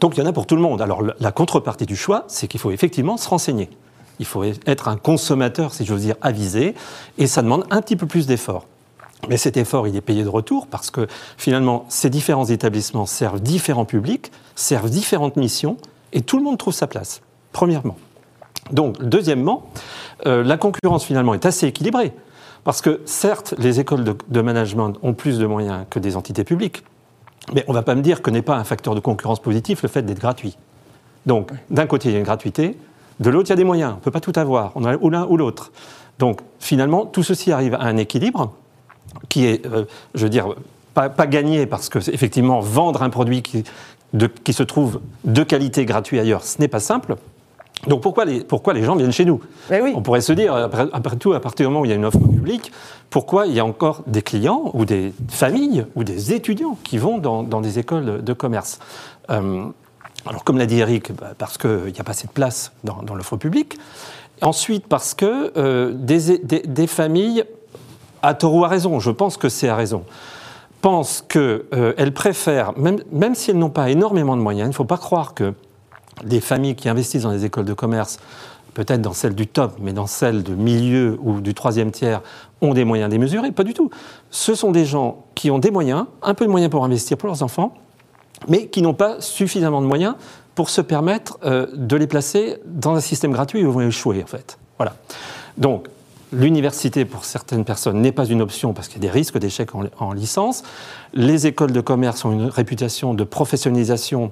Donc 0.00 0.16
il 0.16 0.20
y 0.20 0.22
en 0.22 0.26
a 0.26 0.32
pour 0.32 0.46
tout 0.46 0.56
le 0.56 0.62
monde. 0.62 0.82
Alors 0.82 1.02
la 1.18 1.32
contrepartie 1.32 1.86
du 1.86 1.96
choix, 1.96 2.24
c'est 2.28 2.48
qu'il 2.48 2.60
faut 2.60 2.70
effectivement 2.70 3.16
se 3.16 3.28
renseigner. 3.28 3.70
Il 4.18 4.26
faut 4.26 4.44
être 4.44 4.88
un 4.88 4.96
consommateur, 4.96 5.72
si 5.72 5.84
j'ose 5.84 6.02
dire, 6.02 6.16
avisé, 6.20 6.74
et 7.18 7.26
ça 7.26 7.42
demande 7.42 7.64
un 7.70 7.80
petit 7.80 7.96
peu 7.96 8.06
plus 8.06 8.26
d'effort. 8.26 8.66
Mais 9.28 9.36
cet 9.36 9.56
effort, 9.56 9.88
il 9.88 9.96
est 9.96 10.00
payé 10.00 10.22
de 10.22 10.28
retour 10.28 10.66
parce 10.66 10.90
que 10.90 11.06
finalement, 11.36 11.86
ces 11.88 12.10
différents 12.10 12.44
établissements 12.44 13.06
servent 13.06 13.40
différents 13.40 13.86
publics, 13.86 14.30
servent 14.54 14.90
différentes 14.90 15.36
missions, 15.36 15.78
et 16.12 16.20
tout 16.20 16.36
le 16.36 16.44
monde 16.44 16.58
trouve 16.58 16.74
sa 16.74 16.86
place, 16.86 17.22
premièrement. 17.52 17.96
Donc, 18.70 19.02
deuxièmement, 19.02 19.68
euh, 20.26 20.42
la 20.42 20.56
concurrence 20.56 21.04
finalement 21.04 21.34
est 21.34 21.46
assez 21.46 21.66
équilibrée. 21.66 22.12
Parce 22.64 22.80
que 22.80 23.02
certes, 23.04 23.54
les 23.58 23.78
écoles 23.78 24.04
de, 24.04 24.40
management 24.40 24.94
ont 25.02 25.12
plus 25.12 25.38
de 25.38 25.46
moyens 25.46 25.84
que 25.90 25.98
des 25.98 26.16
entités 26.16 26.44
publiques, 26.44 26.82
mais 27.52 27.62
on 27.68 27.72
ne 27.72 27.76
va 27.76 27.82
pas 27.82 27.94
me 27.94 28.00
dire 28.00 28.22
que 28.22 28.30
n'est 28.30 28.42
pas 28.42 28.56
un 28.56 28.64
facteur 28.64 28.94
de 28.94 29.00
concurrence 29.00 29.40
positif 29.40 29.82
le 29.82 29.88
fait 29.88 30.02
d'être 30.02 30.20
gratuit. 30.20 30.56
Donc, 31.26 31.50
d'un 31.70 31.86
côté, 31.86 32.08
il 32.08 32.12
y 32.12 32.14
a 32.14 32.18
une 32.18 32.24
gratuité, 32.24 32.78
de 33.20 33.30
l'autre, 33.30 33.48
il 33.48 33.50
y 33.50 33.52
a 33.52 33.56
des 33.56 33.64
moyens. 33.64 33.92
On 33.92 33.96
ne 33.96 34.00
peut 34.00 34.10
pas 34.10 34.20
tout 34.20 34.32
avoir, 34.34 34.72
on 34.76 34.84
a 34.84 34.96
ou 34.96 35.10
l'un 35.10 35.26
ou 35.26 35.36
l'autre. 35.36 35.72
Donc, 36.18 36.40
finalement, 36.58 37.04
tout 37.04 37.22
ceci 37.22 37.52
arrive 37.52 37.74
à 37.74 37.82
un 37.82 37.98
équilibre 37.98 38.54
qui 39.28 39.44
est, 39.46 39.66
euh, 39.66 39.84
je 40.14 40.24
veux 40.24 40.30
dire, 40.30 40.54
pas, 40.94 41.08
gagné 41.26 41.66
parce 41.66 41.88
que, 41.88 41.98
effectivement, 41.98 42.60
vendre 42.60 43.02
un 43.02 43.10
produit 43.10 43.42
qui, 43.42 43.64
qui 44.44 44.52
se 44.52 44.62
trouve 44.62 45.00
de 45.24 45.42
qualité 45.42 45.84
gratuit 45.84 46.18
ailleurs, 46.18 46.44
ce 46.44 46.60
n'est 46.60 46.68
pas 46.68 46.80
simple. 46.80 47.16
Donc 47.86 48.00
pourquoi 48.00 48.24
les, 48.24 48.40
pourquoi 48.40 48.72
les 48.72 48.82
gens 48.82 48.96
viennent 48.96 49.12
chez 49.12 49.24
nous? 49.24 49.40
Oui. 49.70 49.92
On 49.94 50.02
pourrait 50.02 50.20
se 50.20 50.32
dire, 50.32 50.54
après, 50.54 51.16
tout, 51.18 51.32
à 51.32 51.40
partir 51.40 51.66
du 51.66 51.72
moment 51.72 51.82
où 51.82 51.84
il 51.84 51.90
y 51.90 51.92
a 51.92 51.96
une 51.96 52.04
offre 52.04 52.18
publique, 52.18 52.72
pourquoi 53.10 53.46
il 53.46 53.54
y 53.54 53.60
a 53.60 53.64
encore 53.64 54.02
des 54.06 54.22
clients 54.22 54.70
ou 54.74 54.84
des 54.84 55.12
familles 55.28 55.86
ou 55.94 56.04
des 56.04 56.32
étudiants 56.32 56.78
qui 56.82 56.98
vont 56.98 57.18
dans, 57.18 57.60
des 57.60 57.78
écoles 57.78 58.22
de 58.22 58.32
commerce? 58.32 58.78
Euh, 59.30 59.64
Alors 60.26 60.44
comme 60.44 60.58
l'a 60.58 60.66
dit 60.66 60.78
Eric, 60.78 61.12
bah, 61.12 61.32
parce 61.36 61.58
qu'il 61.58 61.92
n'y 61.92 62.00
a 62.00 62.04
pas 62.04 62.12
assez 62.12 62.26
de 62.26 62.32
place 62.32 62.72
dans, 62.84 63.14
l'offre 63.14 63.36
publique. 63.36 63.78
Ensuite 64.42 64.86
parce 64.86 65.14
que 65.14 65.52
euh, 65.56 65.92
des, 65.94 66.38
des, 66.38 66.86
familles, 66.86 67.44
à 68.22 68.34
tort 68.34 68.54
ou 68.54 68.64
à 68.64 68.68
raison, 68.68 68.98
je 68.98 69.10
pense 69.10 69.36
que 69.36 69.48
c'est 69.48 69.68
à 69.68 69.76
raison, 69.76 70.04
pensent 70.80 71.24
qu'elles 71.26 71.62
euh, 71.72 72.10
préfèrent, 72.14 72.76
même, 72.76 72.98
même 73.12 73.34
si 73.34 73.50
elles 73.50 73.58
n'ont 73.58 73.70
pas 73.70 73.90
énormément 73.90 74.36
de 74.36 74.42
moyens, 74.42 74.66
il 74.66 74.70
ne 74.70 74.74
faut 74.74 74.84
pas 74.84 74.98
croire 74.98 75.34
que 75.34 75.54
des 76.22 76.40
familles 76.40 76.76
qui 76.76 76.88
investissent 76.88 77.22
dans 77.22 77.32
les 77.32 77.44
écoles 77.44 77.64
de 77.64 77.74
commerce, 77.74 78.18
peut-être 78.74 79.00
dans 79.00 79.12
celles 79.12 79.34
du 79.34 79.46
top, 79.46 79.76
mais 79.80 79.92
dans 79.92 80.06
celles 80.06 80.42
de 80.42 80.54
milieu 80.54 81.18
ou 81.22 81.40
du 81.40 81.54
troisième 81.54 81.90
tiers, 81.90 82.20
ont 82.60 82.74
des 82.74 82.84
moyens 82.84 83.10
démesurés. 83.10 83.52
Pas 83.52 83.64
du 83.64 83.72
tout. 83.72 83.90
Ce 84.30 84.54
sont 84.54 84.72
des 84.72 84.84
gens 84.84 85.24
qui 85.34 85.50
ont 85.50 85.58
des 85.58 85.70
moyens, 85.70 86.06
un 86.22 86.34
peu 86.34 86.44
de 86.44 86.50
moyens 86.50 86.70
pour 86.70 86.84
investir 86.84 87.16
pour 87.16 87.28
leurs 87.28 87.42
enfants, 87.42 87.74
mais 88.48 88.66
qui 88.66 88.82
n'ont 88.82 88.94
pas 88.94 89.20
suffisamment 89.20 89.80
de 89.80 89.86
moyens 89.86 90.16
pour 90.54 90.70
se 90.70 90.80
permettre 90.80 91.38
euh, 91.44 91.66
de 91.74 91.96
les 91.96 92.06
placer 92.06 92.58
dans 92.66 92.94
un 92.94 93.00
système 93.00 93.32
gratuit 93.32 93.64
où 93.64 93.68
ils 93.68 93.72
vont 93.72 93.80
échouer, 93.80 94.22
en 94.22 94.26
fait. 94.26 94.58
Voilà. 94.76 94.96
Donc, 95.56 95.88
l'université, 96.32 97.04
pour 97.04 97.24
certaines 97.24 97.64
personnes, 97.64 98.00
n'est 98.00 98.12
pas 98.12 98.26
une 98.26 98.42
option 98.42 98.72
parce 98.72 98.88
qu'il 98.88 99.02
y 99.02 99.06
a 99.06 99.08
des 99.08 99.12
risques 99.12 99.38
d'échec 99.38 99.70
en 99.74 100.12
licence. 100.12 100.62
Les 101.12 101.46
écoles 101.46 101.72
de 101.72 101.80
commerce 101.80 102.24
ont 102.24 102.32
une 102.32 102.46
réputation 102.46 103.14
de 103.14 103.24
professionnalisation, 103.24 104.30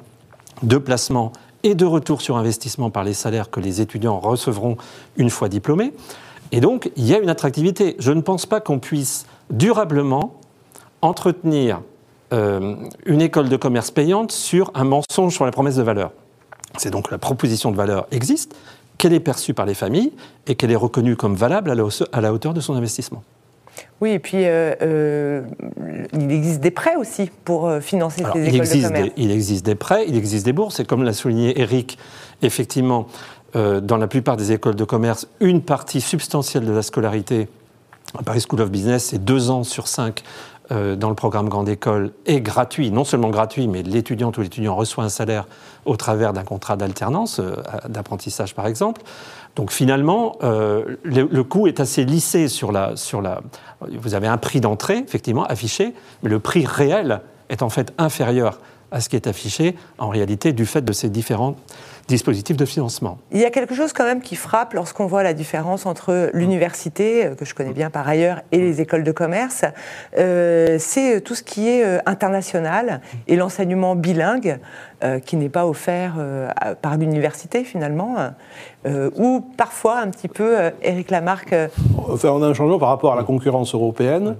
de 0.62 0.78
placement 0.78 1.32
et 1.62 1.74
de 1.74 1.84
retour 1.84 2.20
sur 2.20 2.36
investissement 2.36 2.90
par 2.90 3.04
les 3.04 3.14
salaires 3.14 3.50
que 3.50 3.60
les 3.60 3.80
étudiants 3.80 4.18
recevront 4.18 4.76
une 5.16 5.30
fois 5.30 5.48
diplômés. 5.48 5.92
Et 6.50 6.60
donc, 6.60 6.90
il 6.96 7.06
y 7.06 7.14
a 7.14 7.18
une 7.18 7.30
attractivité. 7.30 7.96
Je 7.98 8.12
ne 8.12 8.20
pense 8.20 8.46
pas 8.46 8.60
qu'on 8.60 8.78
puisse 8.78 9.26
durablement 9.50 10.34
entretenir 11.00 11.80
euh, 12.32 12.76
une 13.06 13.20
école 13.20 13.48
de 13.48 13.56
commerce 13.56 13.90
payante 13.90 14.32
sur 14.32 14.70
un 14.74 14.84
mensonge 14.84 15.34
sur 15.34 15.44
la 15.44 15.50
promesse 15.50 15.76
de 15.76 15.82
valeur. 15.82 16.12
C'est 16.78 16.90
donc 16.90 17.10
la 17.10 17.18
proposition 17.18 17.70
de 17.70 17.76
valeur 17.76 18.06
existe, 18.10 18.54
qu'elle 18.98 19.12
est 19.12 19.20
perçue 19.20 19.52
par 19.52 19.66
les 19.66 19.74
familles 19.74 20.12
et 20.46 20.54
qu'elle 20.54 20.70
est 20.70 20.76
reconnue 20.76 21.16
comme 21.16 21.34
valable 21.34 21.70
à 21.70 22.20
la 22.20 22.32
hauteur 22.32 22.54
de 22.54 22.60
son 22.60 22.74
investissement. 22.74 23.22
Oui, 24.00 24.10
et 24.10 24.18
puis 24.18 24.44
euh, 24.44 24.74
euh, 24.82 25.42
il 26.12 26.30
existe 26.30 26.60
des 26.60 26.70
prêts 26.70 26.96
aussi 26.96 27.30
pour 27.44 27.70
financer 27.80 28.24
ces 28.32 28.48
écoles 28.48 28.68
de 28.68 28.82
commerce. 28.86 29.10
il 29.16 29.30
existe 29.30 29.64
des 29.64 29.74
prêts, 29.74 30.04
il 30.08 30.16
existe 30.16 30.44
des 30.44 30.52
bourses, 30.52 30.80
et 30.80 30.84
comme 30.84 31.02
l'a 31.02 31.12
souligné 31.12 31.60
Eric, 31.60 31.98
effectivement, 32.42 33.06
dans 33.54 33.98
la 33.98 34.06
plupart 34.06 34.36
des 34.36 34.52
écoles 34.52 34.76
de 34.76 34.84
commerce, 34.84 35.28
une 35.40 35.60
partie 35.60 36.00
substantielle 36.00 36.64
de 36.64 36.72
la 36.72 36.82
scolarité 36.82 37.48
à 38.18 38.22
Paris 38.22 38.44
School 38.46 38.60
of 38.60 38.70
Business, 38.70 39.06
c'est 39.10 39.22
deux 39.22 39.50
ans 39.50 39.62
sur 39.62 39.88
cinq 39.88 40.22
euh, 40.70 40.96
dans 40.96 41.08
le 41.08 41.14
programme 41.14 41.48
Grande 41.48 41.68
École 41.68 42.12
est 42.24 42.40
gratuit, 42.40 42.90
non 42.90 43.04
seulement 43.04 43.30
gratuit, 43.30 43.66
mais 43.66 43.82
l'étudiant 43.82 44.30
ou 44.36 44.40
l'étudiant 44.40 44.76
reçoit 44.76 45.04
un 45.04 45.08
salaire 45.08 45.46
au 45.84 45.96
travers 45.96 46.32
d'un 46.32 46.44
contrat 46.44 46.76
d'alternance, 46.76 47.40
euh, 47.40 47.56
d'apprentissage 47.88 48.54
par 48.54 48.66
exemple. 48.66 49.02
Donc 49.54 49.70
finalement, 49.70 50.36
euh, 50.42 50.96
le, 51.02 51.42
coût 51.42 51.66
est 51.66 51.80
assez 51.80 52.04
lissé 52.04 52.48
sur 52.48 52.72
la, 52.72 52.96
sur 52.96 53.20
la... 53.20 53.42
Vous 53.80 54.14
avez 54.14 54.26
un 54.26 54.38
prix 54.38 54.60
d'entrée, 54.60 54.98
effectivement, 54.98 55.44
affiché, 55.44 55.92
mais 56.22 56.30
le 56.30 56.38
prix 56.38 56.64
réel 56.64 57.20
est 57.50 57.62
en 57.62 57.68
fait 57.68 57.92
inférieur 57.98 58.60
à 58.90 59.00
ce 59.00 59.08
qui 59.08 59.16
est 59.16 59.26
affiché 59.26 59.76
en 59.98 60.08
réalité 60.08 60.52
du 60.52 60.66
fait 60.66 60.82
de 60.82 60.92
ces 60.92 61.10
différents 61.10 61.56
dispositifs 62.08 62.56
de 62.56 62.64
financement. 62.64 63.18
Il 63.30 63.40
y 63.40 63.44
a 63.44 63.50
quelque 63.50 63.74
chose 63.74 63.92
quand 63.92 64.04
même 64.04 64.20
qui 64.20 64.36
frappe 64.36 64.74
lorsqu'on 64.74 65.06
voit 65.06 65.22
la 65.22 65.34
différence 65.34 65.86
entre 65.86 66.30
l'université, 66.34 67.26
euh, 67.26 67.34
que 67.34 67.44
je 67.44 67.54
connais 67.54 67.72
bien 67.72 67.90
par 67.90 68.08
ailleurs, 68.08 68.42
et 68.52 68.58
les 68.58 68.80
écoles 68.80 69.04
de 69.04 69.12
commerce. 69.12 69.64
Euh, 70.18 70.76
c'est 70.78 71.20
tout 71.20 71.34
ce 71.34 71.42
qui 71.42 71.68
est 71.68 71.84
euh, 71.84 71.98
international 72.06 73.00
et 73.28 73.36
l'enseignement 73.36 73.96
bilingue 73.96 74.58
qui 75.26 75.36
n'est 75.36 75.48
pas 75.48 75.66
offert 75.66 76.14
par 76.80 76.96
l'université 76.96 77.64
finalement, 77.64 78.14
ou 78.86 79.44
parfois 79.56 79.98
un 79.98 80.08
petit 80.10 80.28
peu, 80.28 80.54
Eric 80.80 81.10
Lamarck. 81.10 81.52
Enfin, 82.08 82.28
on 82.28 82.40
a 82.40 82.46
un 82.46 82.54
changement 82.54 82.78
par 82.78 82.90
rapport 82.90 83.12
à 83.12 83.16
la 83.16 83.24
concurrence 83.24 83.74
européenne. 83.74 84.36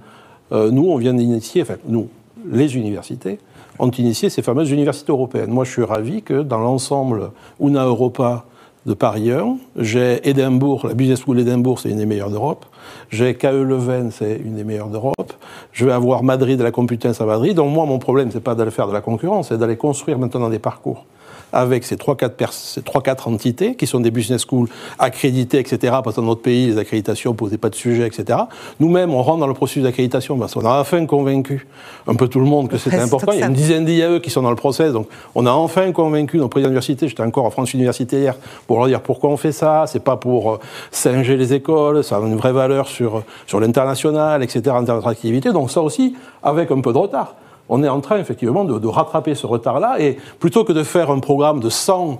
nous, 0.51 0.85
on 0.89 0.95
vient 0.95 1.13
d'initier, 1.13 1.63
enfin 1.63 1.75
nous, 1.85 2.07
les 2.49 2.75
universités, 2.75 3.39
ont 3.79 3.91
initié 3.91 4.29
ces 4.29 4.41
fameuses 4.41 4.71
universités 4.71 5.11
européennes. 5.11 5.51
Moi, 5.51 5.65
je 5.65 5.71
suis 5.71 5.83
ravi 5.83 6.21
que 6.21 6.41
dans 6.41 6.59
l'ensemble 6.59 7.31
UNA 7.59 7.85
Europa 7.85 8.45
de 8.85 8.93
Paris 8.93 9.31
1, 9.31 9.57
j'ai 9.77 10.27
Édimbourg, 10.27 10.87
la 10.87 10.93
Business 10.93 11.21
School 11.21 11.37
d'Édimbourg, 11.37 11.79
c'est 11.79 11.89
une 11.89 11.97
des 11.97 12.05
meilleures 12.05 12.29
d'Europe. 12.29 12.65
J'ai 13.09 13.35
KE 13.35 13.63
Leuven, 13.63 14.11
c'est 14.11 14.35
une 14.43 14.55
des 14.55 14.65
meilleures 14.65 14.89
d'Europe. 14.89 15.33
Je 15.71 15.85
vais 15.85 15.93
avoir 15.93 16.23
Madrid, 16.23 16.59
la 16.59 16.71
Complutense 16.71 17.21
à 17.21 17.25
Madrid. 17.25 17.55
Donc 17.55 17.73
moi, 17.73 17.85
mon 17.85 17.97
problème, 17.99 18.29
c'est 18.31 18.43
pas 18.43 18.55
d'aller 18.55 18.71
faire 18.71 18.87
de 18.87 18.93
la 18.93 19.01
concurrence, 19.01 19.49
c'est 19.49 19.57
d'aller 19.57 19.77
construire 19.77 20.19
maintenant 20.19 20.49
des 20.49 20.59
parcours 20.59 21.05
avec 21.53 21.85
ces 21.85 21.95
3-4 21.95 23.29
entités 23.29 23.75
qui 23.75 23.87
sont 23.87 23.99
des 23.99 24.11
business 24.11 24.41
schools 24.41 24.67
accréditées, 24.99 25.59
etc. 25.59 25.93
Parce 26.03 26.15
que 26.15 26.21
dans 26.21 26.27
notre 26.27 26.41
pays, 26.41 26.67
les 26.67 26.77
accréditations 26.77 27.31
ne 27.31 27.37
posaient 27.37 27.57
pas 27.57 27.69
de 27.69 27.75
sujet, 27.75 28.07
etc. 28.07 28.39
Nous-mêmes, 28.79 29.13
on 29.13 29.21
rentre 29.21 29.39
dans 29.39 29.47
le 29.47 29.53
processus 29.53 29.83
d'accréditation 29.83 30.37
parce 30.37 30.53
qu'on 30.53 30.65
a 30.65 30.79
enfin 30.79 31.05
convaincu 31.05 31.67
un 32.07 32.15
peu 32.15 32.27
tout 32.27 32.39
le 32.39 32.45
monde 32.45 32.67
que 32.67 32.77
c'était 32.77 32.99
important. 32.99 33.31
Il 33.31 33.39
y 33.39 33.43
a 33.43 33.47
une 33.47 33.53
dizaine 33.53 33.85
d'IAE 33.85 34.19
qui 34.19 34.29
sont 34.29 34.41
dans 34.41 34.49
le 34.49 34.55
process. 34.55 34.91
Donc, 34.91 35.07
on 35.35 35.45
a 35.45 35.51
enfin 35.51 35.91
convaincu 35.91 36.37
nos 36.37 36.47
présidents 36.47 36.69
d'université. 36.69 37.07
J'étais 37.07 37.23
encore 37.23 37.45
à 37.45 37.51
France 37.51 37.73
Université 37.73 38.19
hier 38.19 38.35
pour 38.67 38.79
leur 38.79 38.87
dire 38.87 39.01
pourquoi 39.01 39.29
on 39.29 39.37
fait 39.37 39.51
ça. 39.51 39.85
C'est 39.87 40.03
pas 40.03 40.17
pour 40.17 40.53
euh, 40.53 40.59
singer 40.91 41.37
les 41.37 41.53
écoles. 41.53 42.03
Ça 42.03 42.17
a 42.17 42.19
une 42.19 42.35
vraie 42.35 42.53
valeur 42.53 42.87
sur, 42.87 43.23
sur 43.45 43.59
l'international, 43.59 44.41
etc. 44.43 44.61
en 44.71 44.83
termes 44.83 44.97
d'attractivité. 44.97 45.51
Donc, 45.51 45.71
ça 45.71 45.81
aussi, 45.81 46.15
avec 46.41 46.71
un 46.71 46.81
peu 46.81 46.91
de 46.91 46.97
retard 46.97 47.35
on 47.69 47.83
est 47.83 47.89
en 47.89 48.01
train 48.01 48.17
effectivement 48.17 48.65
de, 48.65 48.87
rattraper 48.87 49.35
ce 49.35 49.47
retard-là. 49.47 49.99
Et 49.99 50.17
plutôt 50.39 50.63
que 50.63 50.73
de 50.73 50.83
faire 50.83 51.11
un 51.11 51.19
programme 51.19 51.59
de 51.59 51.69
100 51.69 52.19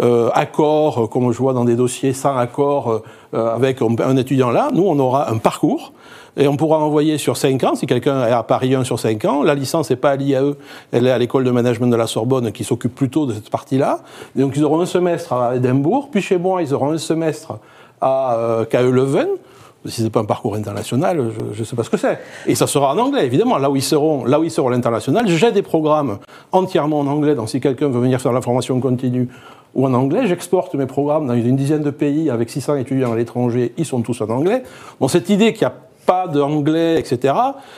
euh, 0.00 0.30
accords, 0.34 1.04
euh, 1.04 1.06
comme 1.06 1.32
je 1.32 1.38
vois 1.38 1.52
dans 1.52 1.64
des 1.64 1.76
dossiers, 1.76 2.12
100 2.12 2.36
accords 2.36 3.02
euh, 3.34 3.54
avec 3.54 3.80
un, 3.82 4.16
étudiant 4.16 4.50
là, 4.50 4.70
nous, 4.72 4.84
on 4.84 4.98
aura 4.98 5.30
un 5.30 5.38
parcours. 5.38 5.92
Et 6.38 6.48
on 6.48 6.56
pourra 6.56 6.78
envoyer 6.78 7.18
sur 7.18 7.36
5 7.36 7.62
ans, 7.64 7.74
si 7.74 7.84
quelqu'un 7.84 8.26
est 8.26 8.32
à 8.32 8.42
Paris 8.42 8.74
1 8.74 8.84
sur 8.84 8.98
5 8.98 9.22
ans, 9.26 9.42
la 9.42 9.54
licence 9.54 9.90
n'est 9.90 9.96
pas 9.96 10.12
à 10.12 10.16
l'IAE, 10.16 10.54
elle 10.90 11.06
est 11.06 11.10
à 11.10 11.18
l'école 11.18 11.44
de 11.44 11.50
management 11.50 11.88
de 11.88 11.96
la 11.96 12.06
Sorbonne 12.06 12.52
qui 12.52 12.64
s'occupe 12.64 12.94
plutôt 12.94 13.26
de 13.26 13.34
cette 13.34 13.50
partie-là. 13.50 13.98
Donc 14.34 14.54
ils 14.56 14.64
auront 14.64 14.80
un 14.80 14.86
semestre 14.86 15.34
à 15.34 15.56
Édimbourg, 15.56 16.08
puis 16.10 16.22
chez 16.22 16.38
moi, 16.38 16.62
ils 16.62 16.72
auront 16.72 16.92
un 16.92 16.96
semestre 16.96 17.58
à 18.00 18.64
KE 18.70 18.78
Leuven. 18.78 19.28
Si 19.84 19.96
ce 19.96 20.02
n'est 20.02 20.10
pas 20.10 20.20
un 20.20 20.24
parcours 20.24 20.54
international, 20.54 21.30
je 21.52 21.60
ne 21.60 21.64
sais 21.64 21.74
pas 21.74 21.82
ce 21.82 21.90
que 21.90 21.96
c'est. 21.96 22.18
Et 22.46 22.54
ça 22.54 22.66
sera 22.66 22.94
en 22.94 22.98
anglais, 22.98 23.26
évidemment. 23.26 23.58
Là 23.58 23.68
où 23.68 23.76
ils 23.76 23.82
seront, 23.82 24.24
là 24.24 24.38
où 24.38 24.44
ils 24.44 24.50
seront 24.50 24.68
à 24.68 24.70
l'international, 24.70 25.26
j'ai 25.26 25.50
des 25.50 25.62
programmes 25.62 26.18
entièrement 26.52 27.00
en 27.00 27.06
anglais. 27.06 27.34
Donc 27.34 27.48
si 27.48 27.60
quelqu'un 27.60 27.88
veut 27.88 28.00
venir 28.00 28.20
faire 28.20 28.32
la 28.32 28.42
formation 28.42 28.78
continue 28.78 29.28
ou 29.74 29.86
en 29.86 29.94
anglais, 29.94 30.26
j'exporte 30.26 30.74
mes 30.74 30.86
programmes 30.86 31.26
dans 31.26 31.34
une 31.34 31.56
dizaine 31.56 31.82
de 31.82 31.90
pays 31.90 32.30
avec 32.30 32.50
600 32.50 32.76
étudiants 32.76 33.12
à 33.12 33.16
l'étranger. 33.16 33.72
Ils 33.76 33.86
sont 33.86 34.02
tous 34.02 34.20
en 34.20 34.28
anglais. 34.30 34.62
Bon, 35.00 35.08
cette 35.08 35.30
idée 35.30 35.52
qu'il 35.52 35.66
n'y 35.66 35.72
a 35.72 35.76
pas 36.06 36.26
d'anglais, 36.28 36.98
etc., 36.98 37.34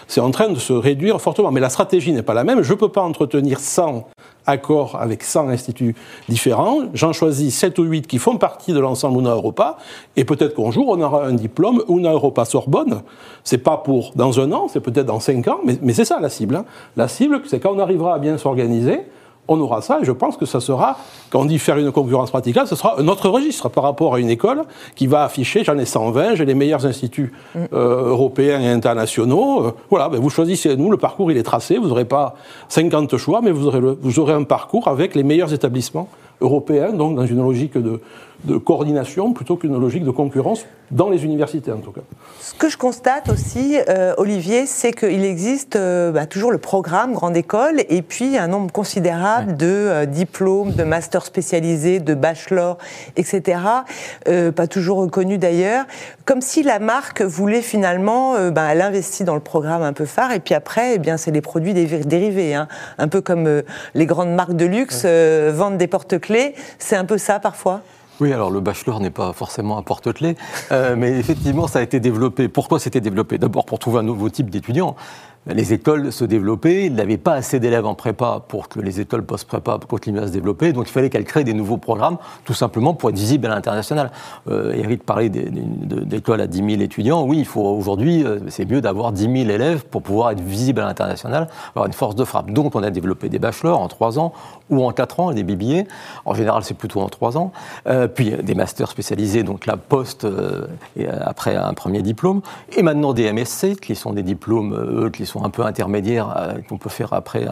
c'est 0.07 0.21
en 0.21 0.31
train 0.31 0.49
de 0.49 0.59
se 0.59 0.73
réduire 0.73 1.21
fortement. 1.21 1.51
Mais 1.51 1.61
la 1.61 1.71
stratégie 1.71 2.13
n'est 2.13 2.23
pas 2.23 2.35
la 2.35 2.45
même. 2.45 2.63
Je 2.63 2.73
ne 2.73 2.79
peux 2.79 2.89
pas 2.89 3.03
entretenir 3.03 3.61
100 3.61 4.07
accord 4.47 4.97
avec 5.01 5.23
100 5.23 5.49
instituts 5.49 5.95
différents. 6.29 6.81
J'en 6.93 7.13
choisis 7.13 7.55
7 7.57 7.79
ou 7.79 7.85
8 7.85 8.07
qui 8.07 8.19
font 8.19 8.37
partie 8.37 8.73
de 8.73 8.79
l'ensemble 8.79 9.21
UNA 9.21 9.31
Europa. 9.31 9.79
Et 10.17 10.25
peut-être 10.25 10.55
qu'un 10.55 10.71
jour, 10.71 10.89
on 10.89 11.01
aura 11.01 11.27
un 11.27 11.33
diplôme 11.33 11.83
UNA 11.89 12.13
Europa 12.13 12.45
Sorbonne. 12.45 13.03
C'est 13.43 13.59
pas 13.59 13.79
pour 13.79 14.13
dans 14.15 14.41
un 14.41 14.53
an, 14.53 14.69
c'est 14.69 14.81
peut-être 14.81 15.07
dans 15.07 15.21
5 15.21 15.49
ans, 15.49 15.61
mais, 15.65 15.93
c'est 15.93 16.05
ça 16.05 16.21
la 16.21 16.29
cible. 16.29 16.57
Hein. 16.57 16.65
La 16.97 17.09
cible, 17.09 17.43
c'est 17.47 17.61
quand 17.61 17.73
on 17.75 17.79
arrivera 17.79 18.15
à 18.15 18.19
bien 18.19 18.39
s'organiser, 18.39 19.01
on 19.49 19.61
aura 19.61 19.83
ça, 19.83 19.99
et 20.01 20.05
je 20.05 20.13
pense 20.13 20.37
que 20.37 20.47
ça 20.47 20.61
sera, 20.61 20.99
quand 21.31 21.41
on 21.41 21.45
dit 21.45 21.59
faire 21.59 21.77
une 21.77 21.93
concurrence 21.93 22.31
praticable, 22.31 22.67
ce 22.67 22.77
sera 22.77 22.99
un 22.99 23.09
autre 23.09 23.29
registre 23.29 23.69
par 23.69 23.85
rapport 23.85 24.15
à 24.15 24.21
une 24.21 24.31
école 24.31 24.63
qui 24.95 25.07
va 25.07 25.25
afficher, 25.25 25.65
j'en 25.65 25.79
ai 25.79 25.85
120, 25.85 26.35
j'ai 26.37 26.45
les 26.45 26.55
meilleurs 26.55 26.87
instituts 26.87 27.33
euh, 27.57 28.09
européens 28.09 28.61
et 28.61 28.69
internationaux. 28.69 29.65
Euh, 29.65 29.73
voilà, 29.91 30.09
ben 30.09 30.19
vous 30.19 30.31
choisissez, 30.31 30.77
nous, 30.77 30.91
le 30.91 30.97
parcours 30.97 31.31
il 31.31 31.37
est 31.37 31.43
tracé, 31.43 31.77
vous 31.77 31.89
n'aurez 31.89 32.07
pas 32.07 32.35
50 32.69 33.17
choix, 33.17 33.41
mais 33.43 33.51
vous 33.51 33.67
aurez, 33.67 33.81
vous 33.81 34.19
aurez 34.19 34.33
un 34.33 34.45
parcours 34.45 34.89
avec 34.89 35.15
les 35.15 35.23
meilleurs 35.23 35.53
établissements 35.53 36.09
européens, 36.41 36.93
donc 36.93 37.17
dans 37.17 37.27
une 37.27 37.43
logique 37.43 37.77
de, 37.77 38.01
de 38.45 38.57
coordination 38.57 39.33
plutôt 39.33 39.57
qu'une 39.57 39.79
logique 39.79 40.05
de 40.05 40.11
concurrence 40.11 40.67
dans 40.91 41.09
les 41.09 41.25
universités 41.25 41.73
en 41.73 41.79
tout 41.79 41.93
cas. 41.93 42.03
Ce 42.41 42.55
que 42.55 42.69
je 42.69 42.77
constate 42.77 43.31
aussi, 43.31 43.79
euh, 43.89 44.15
Olivier, 44.19 44.67
c'est 44.67 44.93
qu'il 44.93 45.25
existe 45.25 45.77
euh, 45.77 46.13
bah, 46.13 46.27
toujours 46.27 46.53
le 46.53 46.59
programme 46.59 47.15
Grande 47.15 47.37
École 47.37 47.83
et 47.89 48.03
puis 48.03 48.37
un 48.37 48.49
nombre 48.49 48.71
considérable 48.71 49.57
de 49.57 49.67
euh, 49.67 50.07
diplômes, 50.07 50.73
de 50.73 50.85
masters 50.85 51.25
spécialisés, 51.25 52.01
de 52.01 52.15
bachelors, 52.15 52.79
etc. 53.17 53.59
pas 54.55 54.67
toujours 54.67 54.99
reconnus 54.99 55.39
d'ailleurs, 55.39 55.87
comme 56.25 56.41
si 56.41 56.63
la 56.63 56.79
marque 56.79 57.23
voulait 57.23 57.63
finalement, 57.63 58.35
bah, 58.51 58.69
elle 58.71 58.83
investit 58.83 59.25
dans 59.25 59.35
le 59.35 59.41
programme 59.41 59.83
un 59.83 59.93
peu 59.93 60.05
phare 60.05 60.33
et 60.33 60.41
puis 60.41 60.55
après, 60.55 60.95
eh 60.95 60.99
bien, 60.99 61.17
c'est 61.17 61.31
les 61.31 61.41
produits 61.41 61.75
dérivés, 61.75 62.55
hein. 62.55 62.69
un 62.99 63.09
peu 63.09 63.21
comme 63.21 63.63
les 63.95 64.07
grandes 64.07 64.35
marques 64.35 64.57
de 64.57 64.65
luxe 64.65 65.05
vendent 65.05 65.79
des 65.79 65.87
porte-clés, 65.87 66.55
c'est 66.79 66.97
un 66.97 67.05
peu 67.05 67.19
ça 67.19 67.39
parfois? 67.41 67.83
Oui, 68.21 68.33
alors 68.33 68.51
le 68.51 68.61
bachelor 68.61 69.01
n'est 69.01 69.11
pas 69.11 69.33
forcément 69.33 69.77
un 69.77 69.83
porte-clés, 69.83 70.37
euh, 70.71 70.95
mais 70.97 71.19
effectivement, 71.19 71.67
ça 71.67 71.81
a 71.81 71.83
été 71.83 71.99
développé. 71.99 72.49
Pourquoi 72.49 72.79
c'était 72.79 73.01
développé? 73.01 73.39
D'abord 73.39 73.67
pour 73.67 73.81
trouver 73.81 73.99
un 73.99 74.05
nouveau 74.05 74.31
type 74.31 74.51
d'étudiants 74.51 74.95
les 75.47 75.73
écoles 75.73 76.13
se 76.13 76.25
développaient, 76.25 76.87
il 76.87 76.95
n'avait 76.95 77.19
pas 77.19 77.35
assez 77.35 77.61
d'élèves 77.61 77.87
en 77.87 77.95
prépa 77.95 78.43
pour 78.49 78.69
que 78.69 78.81
les 78.81 79.01
écoles 79.01 79.25
post-prépa 79.25 79.79
continuent 79.89 80.21
à 80.21 80.27
se 80.27 80.33
développer, 80.33 80.73
donc 80.73 80.89
il 80.89 80.93
fallait 80.93 81.11
qu'elles 81.11 81.25
créent 81.25 81.45
des 81.45 81.55
nouveaux 81.55 81.77
programmes, 81.77 82.17
tout 82.45 82.55
simplement 82.55 82.95
pour 82.95 83.11
être 83.11 83.17
visibles 83.17 83.47
à 83.47 83.51
l'international. 83.51 84.11
Euh, 84.49 84.73
Eric 84.73 85.05
parlait 85.05 85.29
d'écoles 85.29 86.41
à 86.41 86.47
10 86.47 86.59
000 86.59 86.83
étudiants, 86.83 87.25
oui, 87.25 87.39
il 87.39 87.45
faut 87.45 87.63
aujourd'hui, 87.63 88.25
euh, 88.25 88.41
c'est 88.49 88.69
mieux 88.69 88.81
d'avoir 88.81 89.13
10 89.13 89.23
000 89.23 89.35
élèves 89.51 89.85
pour 89.85 90.03
pouvoir 90.03 90.31
être 90.31 90.41
visible 90.41 90.81
à 90.81 90.87
l'international, 90.87 91.49
avoir 91.71 91.87
une 91.87 91.93
force 91.93 92.15
de 92.15 92.25
frappe. 92.25 92.51
Donc 92.51 92.75
on 92.75 92.83
a 92.83 92.91
développé 92.91 93.29
des 93.29 93.39
bachelors 93.39 93.81
en 93.81 93.89
3 93.89 94.19
ans 94.19 94.33
ou 94.71 94.85
en 94.85 94.93
4 94.93 95.21
ans, 95.21 95.33
des 95.33 95.43
BBA, 95.43 95.89
en 96.25 96.35
général 96.35 96.65
c'est 96.65 96.75
plutôt 96.77 97.01
en 97.01 97.09
3 97.09 97.37
ans, 97.37 97.53
euh, 97.87 98.09
puis 98.09 98.31
des 98.31 98.55
masters 98.55 98.89
spécialisés, 98.89 99.43
donc 99.43 99.67
la 99.67 99.77
post, 99.77 100.25
euh, 100.25 100.67
après 101.21 101.57
un 101.57 101.75
premier 101.75 102.03
diplôme, 102.03 102.41
et 102.77 102.83
maintenant 102.83 103.13
des 103.13 103.31
MSC, 103.31 103.77
qui 103.81 103.95
sont 103.95 104.13
des 104.13 104.23
diplômes, 104.23 104.75
eux, 104.75 105.11
qui 105.11 105.27
sont 105.27 105.34
un 105.43 105.51
peu 105.51 105.65
intermédiaires 105.65 106.35
euh, 106.37 106.55
qu'on 106.69 106.79
peut 106.79 106.91
faire 106.91 107.13
après 107.13 107.47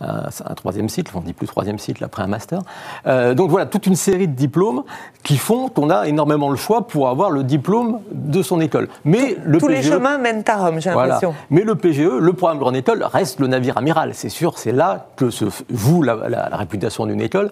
un, 0.00 0.54
troisième 0.54 0.88
cycle, 0.88 1.12
on 1.16 1.20
dit 1.20 1.32
plus 1.32 1.46
troisième 1.46 1.78
cycle, 1.78 2.04
après 2.04 2.22
un 2.22 2.26
master. 2.26 2.60
Euh, 3.06 3.34
donc 3.34 3.50
voilà, 3.50 3.66
toute 3.66 3.86
une 3.86 3.96
série 3.96 4.28
de 4.28 4.34
diplômes 4.34 4.84
qui 5.22 5.36
font 5.36 5.68
qu'on 5.68 5.90
a 5.90 6.06
énormément 6.06 6.50
le 6.50 6.56
choix 6.56 6.86
pour 6.86 7.08
avoir 7.08 7.30
le 7.30 7.42
diplôme 7.42 8.00
de 8.12 8.42
son 8.42 8.60
école. 8.60 8.88
Mais 9.04 9.36
le 9.44 9.58
tous 9.58 9.68
les 9.68 9.86
e 9.86 9.92
chemins 9.92 10.18
mènent 10.18 10.44
à 10.46 10.56
Rome, 10.56 10.80
j'ai 10.80 10.90
l'impression. 10.90 11.34
Mais 11.50 11.62
le 11.62 11.74
PGE, 11.74 12.00
le 12.20 12.32
programme 12.32 12.58
Grande 12.58 12.76
École, 12.76 13.04
reste 13.04 13.40
le 13.40 13.46
navire 13.46 13.78
amiral. 13.78 14.10
C'est 14.14 14.28
sûr, 14.28 14.58
c'est 14.58 14.72
là 14.72 15.06
que 15.16 15.30
se 15.30 15.46
joue 15.72 16.02
la, 16.02 16.14
réputation 16.52 17.06
d'une 17.06 17.20
école. 17.20 17.50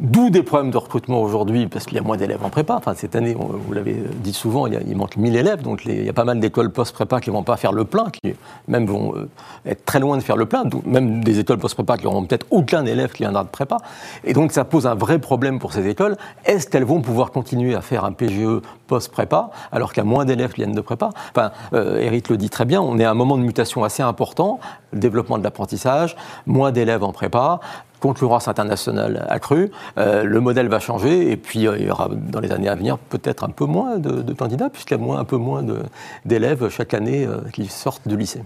D'où 0.00 0.30
des 0.30 0.42
problèmes 0.42 0.70
de 0.70 0.78
recrutement 0.78 1.20
aujourd'hui, 1.20 1.66
parce 1.66 1.84
qu'il 1.84 1.98
y 1.98 2.00
a 2.00 2.02
moins 2.02 2.16
d'élèves 2.16 2.42
en 2.42 2.48
prépa. 2.48 2.74
Enfin, 2.74 2.94
cette 2.94 3.14
année, 3.16 3.36
vous 3.38 3.72
l'avez 3.74 4.02
dit 4.14 4.32
souvent, 4.32 4.66
il, 4.66 4.96
manque 4.96 5.18
1000 5.18 5.36
élèves, 5.36 5.60
donc 5.60 5.82
il 5.84 6.06
y 6.06 6.08
a 6.08 6.14
pas 6.14 6.24
mal 6.24 6.40
d'écoles 6.40 6.70
post-prépa 6.70 7.20
qui 7.20 7.28
ne 7.28 7.34
vont 7.34 7.42
pas 7.42 7.58
faire 7.58 7.72
le 7.72 7.84
plein, 7.84 8.06
qui 8.10 8.32
même 8.66 8.86
vont 8.86 9.14
euh, 9.14 9.28
être 9.66 9.84
très 9.84 10.00
loin 10.00 10.16
de 10.16 10.22
faire 10.22 10.38
le 10.38 10.46
plein, 10.46 10.62
même 10.86 11.22
des 11.22 11.38
écoles 11.38 11.58
post-prépa 11.58 11.98
qui 11.98 12.04
n'auront 12.04 12.24
peut-être 12.24 12.46
aucun 12.50 12.86
élève 12.86 13.12
qui 13.12 13.24
viendra 13.24 13.44
de 13.44 13.50
prépa. 13.50 13.76
Et 14.24 14.32
donc 14.32 14.52
ça 14.52 14.64
pose 14.64 14.86
un 14.86 14.94
vrai 14.94 15.18
problème 15.18 15.58
pour 15.58 15.74
ces 15.74 15.86
écoles. 15.86 16.16
Est-ce 16.46 16.66
qu'elles 16.66 16.84
vont 16.84 17.02
pouvoir 17.02 17.30
continuer 17.30 17.74
à 17.74 17.82
faire 17.82 18.06
un 18.06 18.12
PGE 18.12 18.62
post-prépa, 18.86 19.50
alors 19.70 19.92
qu'il 19.92 20.02
y 20.02 20.06
a 20.06 20.08
moins 20.08 20.24
d'élèves 20.24 20.52
qui 20.52 20.62
viennent 20.62 20.72
de 20.72 20.80
prépa? 20.80 21.10
Enfin, 21.36 21.50
euh, 21.74 21.98
Eric 22.00 22.30
le 22.30 22.38
dit 22.38 22.48
très 22.48 22.64
bien, 22.64 22.80
on 22.80 22.98
est 22.98 23.04
à 23.04 23.10
un 23.10 23.14
moment 23.14 23.36
de 23.36 23.42
mutation 23.42 23.84
assez 23.84 24.02
important, 24.02 24.60
développement 24.94 25.36
de 25.36 25.44
l'apprentissage, 25.44 26.16
moins 26.46 26.72
d'élèves 26.72 27.04
en 27.04 27.12
prépa, 27.12 27.60
concurrence 28.00 28.48
internationale 28.48 29.26
accrue, 29.28 29.70
euh, 29.98 30.24
le 30.24 30.40
modèle 30.40 30.68
va 30.68 30.80
changer 30.80 31.30
et 31.30 31.36
puis 31.36 31.66
euh, 31.66 31.76
il 31.78 31.86
y 31.86 31.90
aura 31.90 32.08
dans 32.10 32.40
les 32.40 32.50
années 32.50 32.68
à 32.68 32.74
venir 32.74 32.98
peut-être 32.98 33.44
un 33.44 33.50
peu 33.50 33.66
moins 33.66 33.98
de, 33.98 34.32
candidats 34.32 34.70
puisqu'il 34.70 34.94
y 34.94 35.00
a 35.00 35.02
moins, 35.02 35.18
un 35.18 35.24
peu 35.24 35.36
moins 35.36 35.62
d'élèves 36.24 36.68
chaque 36.70 36.94
année 36.94 37.26
euh, 37.26 37.38
qui 37.52 37.66
sortent 37.66 38.08
du 38.08 38.16
lycée. 38.16 38.42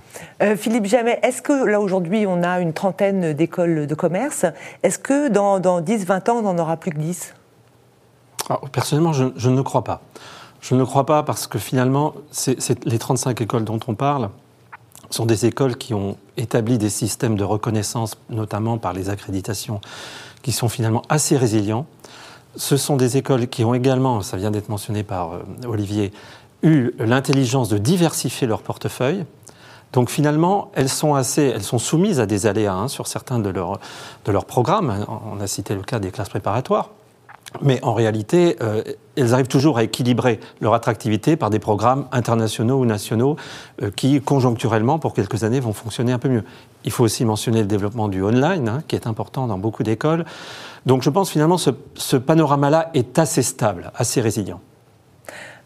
Philippe 0.56 0.86
Jamais, 0.86 1.20
est-ce 1.22 1.40
que 1.40 1.64
là 1.64 1.80
aujourd'hui 1.80 2.26
on 2.26 2.42
a 2.42 2.60
une 2.60 2.72
trentaine 2.72 3.32
d'écoles 3.32 3.86
de 3.86 3.94
commerce 3.94 4.44
Est-ce 4.82 4.98
que 4.98 5.28
dans, 5.28 5.60
10-20 5.60 6.30
ans 6.30 6.36
on 6.38 6.42
n'en 6.42 6.58
aura 6.58 6.76
plus 6.76 6.90
que 6.90 6.98
10 6.98 7.34
ah, 8.50 8.60
Personnellement, 8.72 9.12
je, 9.12 9.26
je, 9.36 9.50
ne 9.50 9.62
crois 9.62 9.84
pas. 9.84 10.02
Je 10.60 10.74
ne 10.74 10.84
crois 10.84 11.06
pas 11.06 11.22
parce 11.22 11.46
que 11.46 11.58
finalement, 11.58 12.14
c'est 12.30 12.84
les 12.84 12.98
35 12.98 13.40
écoles 13.40 13.64
dont 13.64 13.80
on 13.86 13.94
parle, 13.94 14.30
sont 15.10 15.26
des 15.26 15.46
écoles 15.46 15.76
qui 15.76 15.94
ont 15.94 16.16
établi 16.36 16.78
des 16.78 16.90
systèmes 16.90 17.36
de 17.36 17.44
reconnaissance, 17.44 18.16
notamment 18.30 18.78
par 18.78 18.92
les 18.92 19.08
accréditations, 19.08 19.80
qui 20.42 20.52
sont 20.52 20.68
finalement 20.68 21.02
assez 21.08 21.36
résilients. 21.36 21.86
Ce 22.56 22.76
sont 22.76 22.96
des 22.96 23.16
écoles 23.16 23.48
qui 23.48 23.64
ont 23.64 23.74
également, 23.74 24.20
ça 24.22 24.36
vient 24.36 24.50
d'être 24.50 24.68
mentionné 24.68 25.02
par 25.02 25.32
euh, 25.32 25.42
Olivier, 25.66 26.12
eu 26.62 26.92
l'intelligence 26.98 27.68
de 27.68 27.78
diversifier 27.78 28.46
leur 28.46 28.62
portefeuille. 28.62 29.24
Donc 29.92 30.10
finalement, 30.10 30.70
elles 30.74 30.88
sont 30.88 31.14
assez, 31.14 31.42
elles 31.42 31.62
sont 31.62 31.78
soumises 31.78 32.18
à 32.20 32.26
des 32.26 32.46
aléas 32.46 32.74
hein, 32.74 32.88
sur 32.88 33.06
certains 33.06 33.38
de 33.38 33.48
leurs 33.48 33.78
de 34.24 34.32
leurs 34.32 34.44
programmes. 34.44 35.06
On 35.30 35.40
a 35.40 35.46
cité 35.46 35.74
le 35.74 35.82
cas 35.82 36.00
des 36.00 36.10
classes 36.10 36.30
préparatoires. 36.30 36.90
Mais 37.62 37.82
en 37.82 37.94
réalité, 37.94 38.56
euh, 38.62 38.82
elles 39.16 39.32
arrivent 39.32 39.48
toujours 39.48 39.78
à 39.78 39.84
équilibrer 39.84 40.40
leur 40.60 40.74
attractivité 40.74 41.36
par 41.36 41.50
des 41.50 41.58
programmes 41.58 42.06
internationaux 42.10 42.78
ou 42.78 42.84
nationaux 42.84 43.36
euh, 43.82 43.90
qui, 43.90 44.20
conjoncturellement, 44.20 44.98
pour 44.98 45.14
quelques 45.14 45.44
années, 45.44 45.60
vont 45.60 45.72
fonctionner 45.72 46.12
un 46.12 46.18
peu 46.18 46.28
mieux. 46.28 46.44
Il 46.84 46.90
faut 46.90 47.04
aussi 47.04 47.24
mentionner 47.24 47.60
le 47.60 47.66
développement 47.66 48.08
du 48.08 48.22
online, 48.22 48.68
hein, 48.68 48.82
qui 48.88 48.96
est 48.96 49.06
important 49.06 49.46
dans 49.46 49.58
beaucoup 49.58 49.82
d'écoles. 49.82 50.24
Donc 50.84 51.02
je 51.02 51.10
pense 51.10 51.30
finalement 51.30 51.56
ce, 51.56 51.70
ce 51.94 52.16
panorama-là 52.16 52.90
est 52.94 53.18
assez 53.18 53.42
stable, 53.42 53.92
assez 53.94 54.20
résilient. 54.20 54.60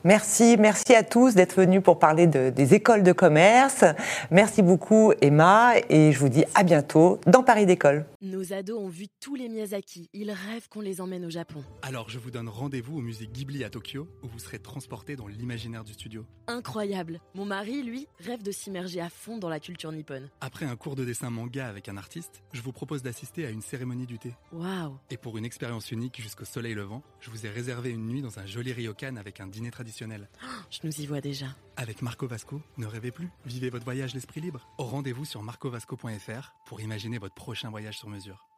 Merci, 0.04 0.56
merci 0.56 0.94
à 0.94 1.02
tous 1.02 1.34
d'être 1.34 1.56
venus 1.56 1.82
pour 1.82 1.98
parler 1.98 2.28
des 2.28 2.74
écoles 2.74 3.02
de 3.02 3.11
commerce. 3.11 3.84
Merci 4.30 4.62
beaucoup 4.62 5.12
Emma 5.20 5.72
et 5.90 6.12
je 6.12 6.18
vous 6.20 6.28
dis 6.28 6.44
à 6.54 6.62
bientôt 6.62 7.20
dans 7.26 7.42
Paris 7.42 7.66
d'école. 7.66 8.06
Nos 8.22 8.52
ados 8.52 8.78
ont 8.78 8.88
vu 8.88 9.06
tous 9.20 9.34
les 9.34 9.48
Miyazaki. 9.48 10.08
Ils 10.12 10.30
rêvent 10.30 10.68
qu'on 10.70 10.82
les 10.82 11.00
emmène 11.00 11.24
au 11.24 11.30
Japon. 11.30 11.64
Alors 11.82 12.11
je 12.11 12.20
vous 12.20 12.30
donne 12.30 12.48
rendez-vous 12.48 12.98
au 12.98 13.00
musée 13.00 13.26
Ghibli 13.26 13.64
à 13.64 13.70
Tokyo 13.70 14.06
où 14.22 14.28
vous 14.28 14.38
serez 14.38 14.61
transportés 14.61 15.16
dans 15.16 15.26
l'imaginaire 15.26 15.82
du 15.82 15.94
studio. 15.94 16.24
Incroyable. 16.46 17.20
Mon 17.34 17.44
mari, 17.44 17.82
lui, 17.82 18.06
rêve 18.20 18.44
de 18.44 18.52
s'immerger 18.52 19.00
à 19.00 19.08
fond 19.08 19.37
dans 19.37 19.48
la 19.48 19.58
culture 19.58 19.90
nippone. 19.90 20.28
Après 20.40 20.64
un 20.64 20.76
cours 20.76 20.94
de 20.94 21.04
dessin 21.04 21.30
manga 21.30 21.66
avec 21.66 21.88
un 21.88 21.96
artiste, 21.96 22.44
je 22.52 22.62
vous 22.62 22.72
propose 22.72 23.02
d'assister 23.02 23.44
à 23.44 23.50
une 23.50 23.62
cérémonie 23.62 24.06
du 24.06 24.20
thé. 24.20 24.32
Waouh. 24.52 24.96
Et 25.11 25.16
pour 25.16 25.38
une 25.38 25.44
expérience 25.44 25.90
unique 25.90 26.22
jusqu'au 26.22 26.44
soleil 26.44 26.74
levant, 26.74 27.02
je 27.18 27.30
vous 27.30 27.46
ai 27.46 27.48
réservé 27.48 27.90
une 27.90 28.06
nuit 28.06 28.22
dans 28.22 28.38
un 28.38 28.46
joli 28.46 28.72
ryokan 28.72 29.16
avec 29.16 29.40
un 29.40 29.48
dîner 29.48 29.72
traditionnel 29.72 29.88
je 30.70 30.78
nous 30.84 31.00
y 31.00 31.06
vois 31.06 31.20
déjà. 31.20 31.46
Avec 31.76 32.02
Marco 32.02 32.26
Vasco, 32.26 32.61
ne 32.76 32.87
rêvez 32.87 33.11
plus, 33.11 33.30
vivez 33.46 33.70
votre 33.70 33.84
voyage 33.84 34.14
l'esprit 34.14 34.40
libre. 34.40 34.68
Au 34.78 34.84
rendez-vous 34.84 35.24
sur 35.24 35.42
marcovasco.fr 35.42 36.54
pour 36.66 36.80
imaginer 36.80 37.18
votre 37.18 37.34
prochain 37.34 37.70
voyage 37.70 37.98
sur 37.98 38.08
mesure. 38.08 38.48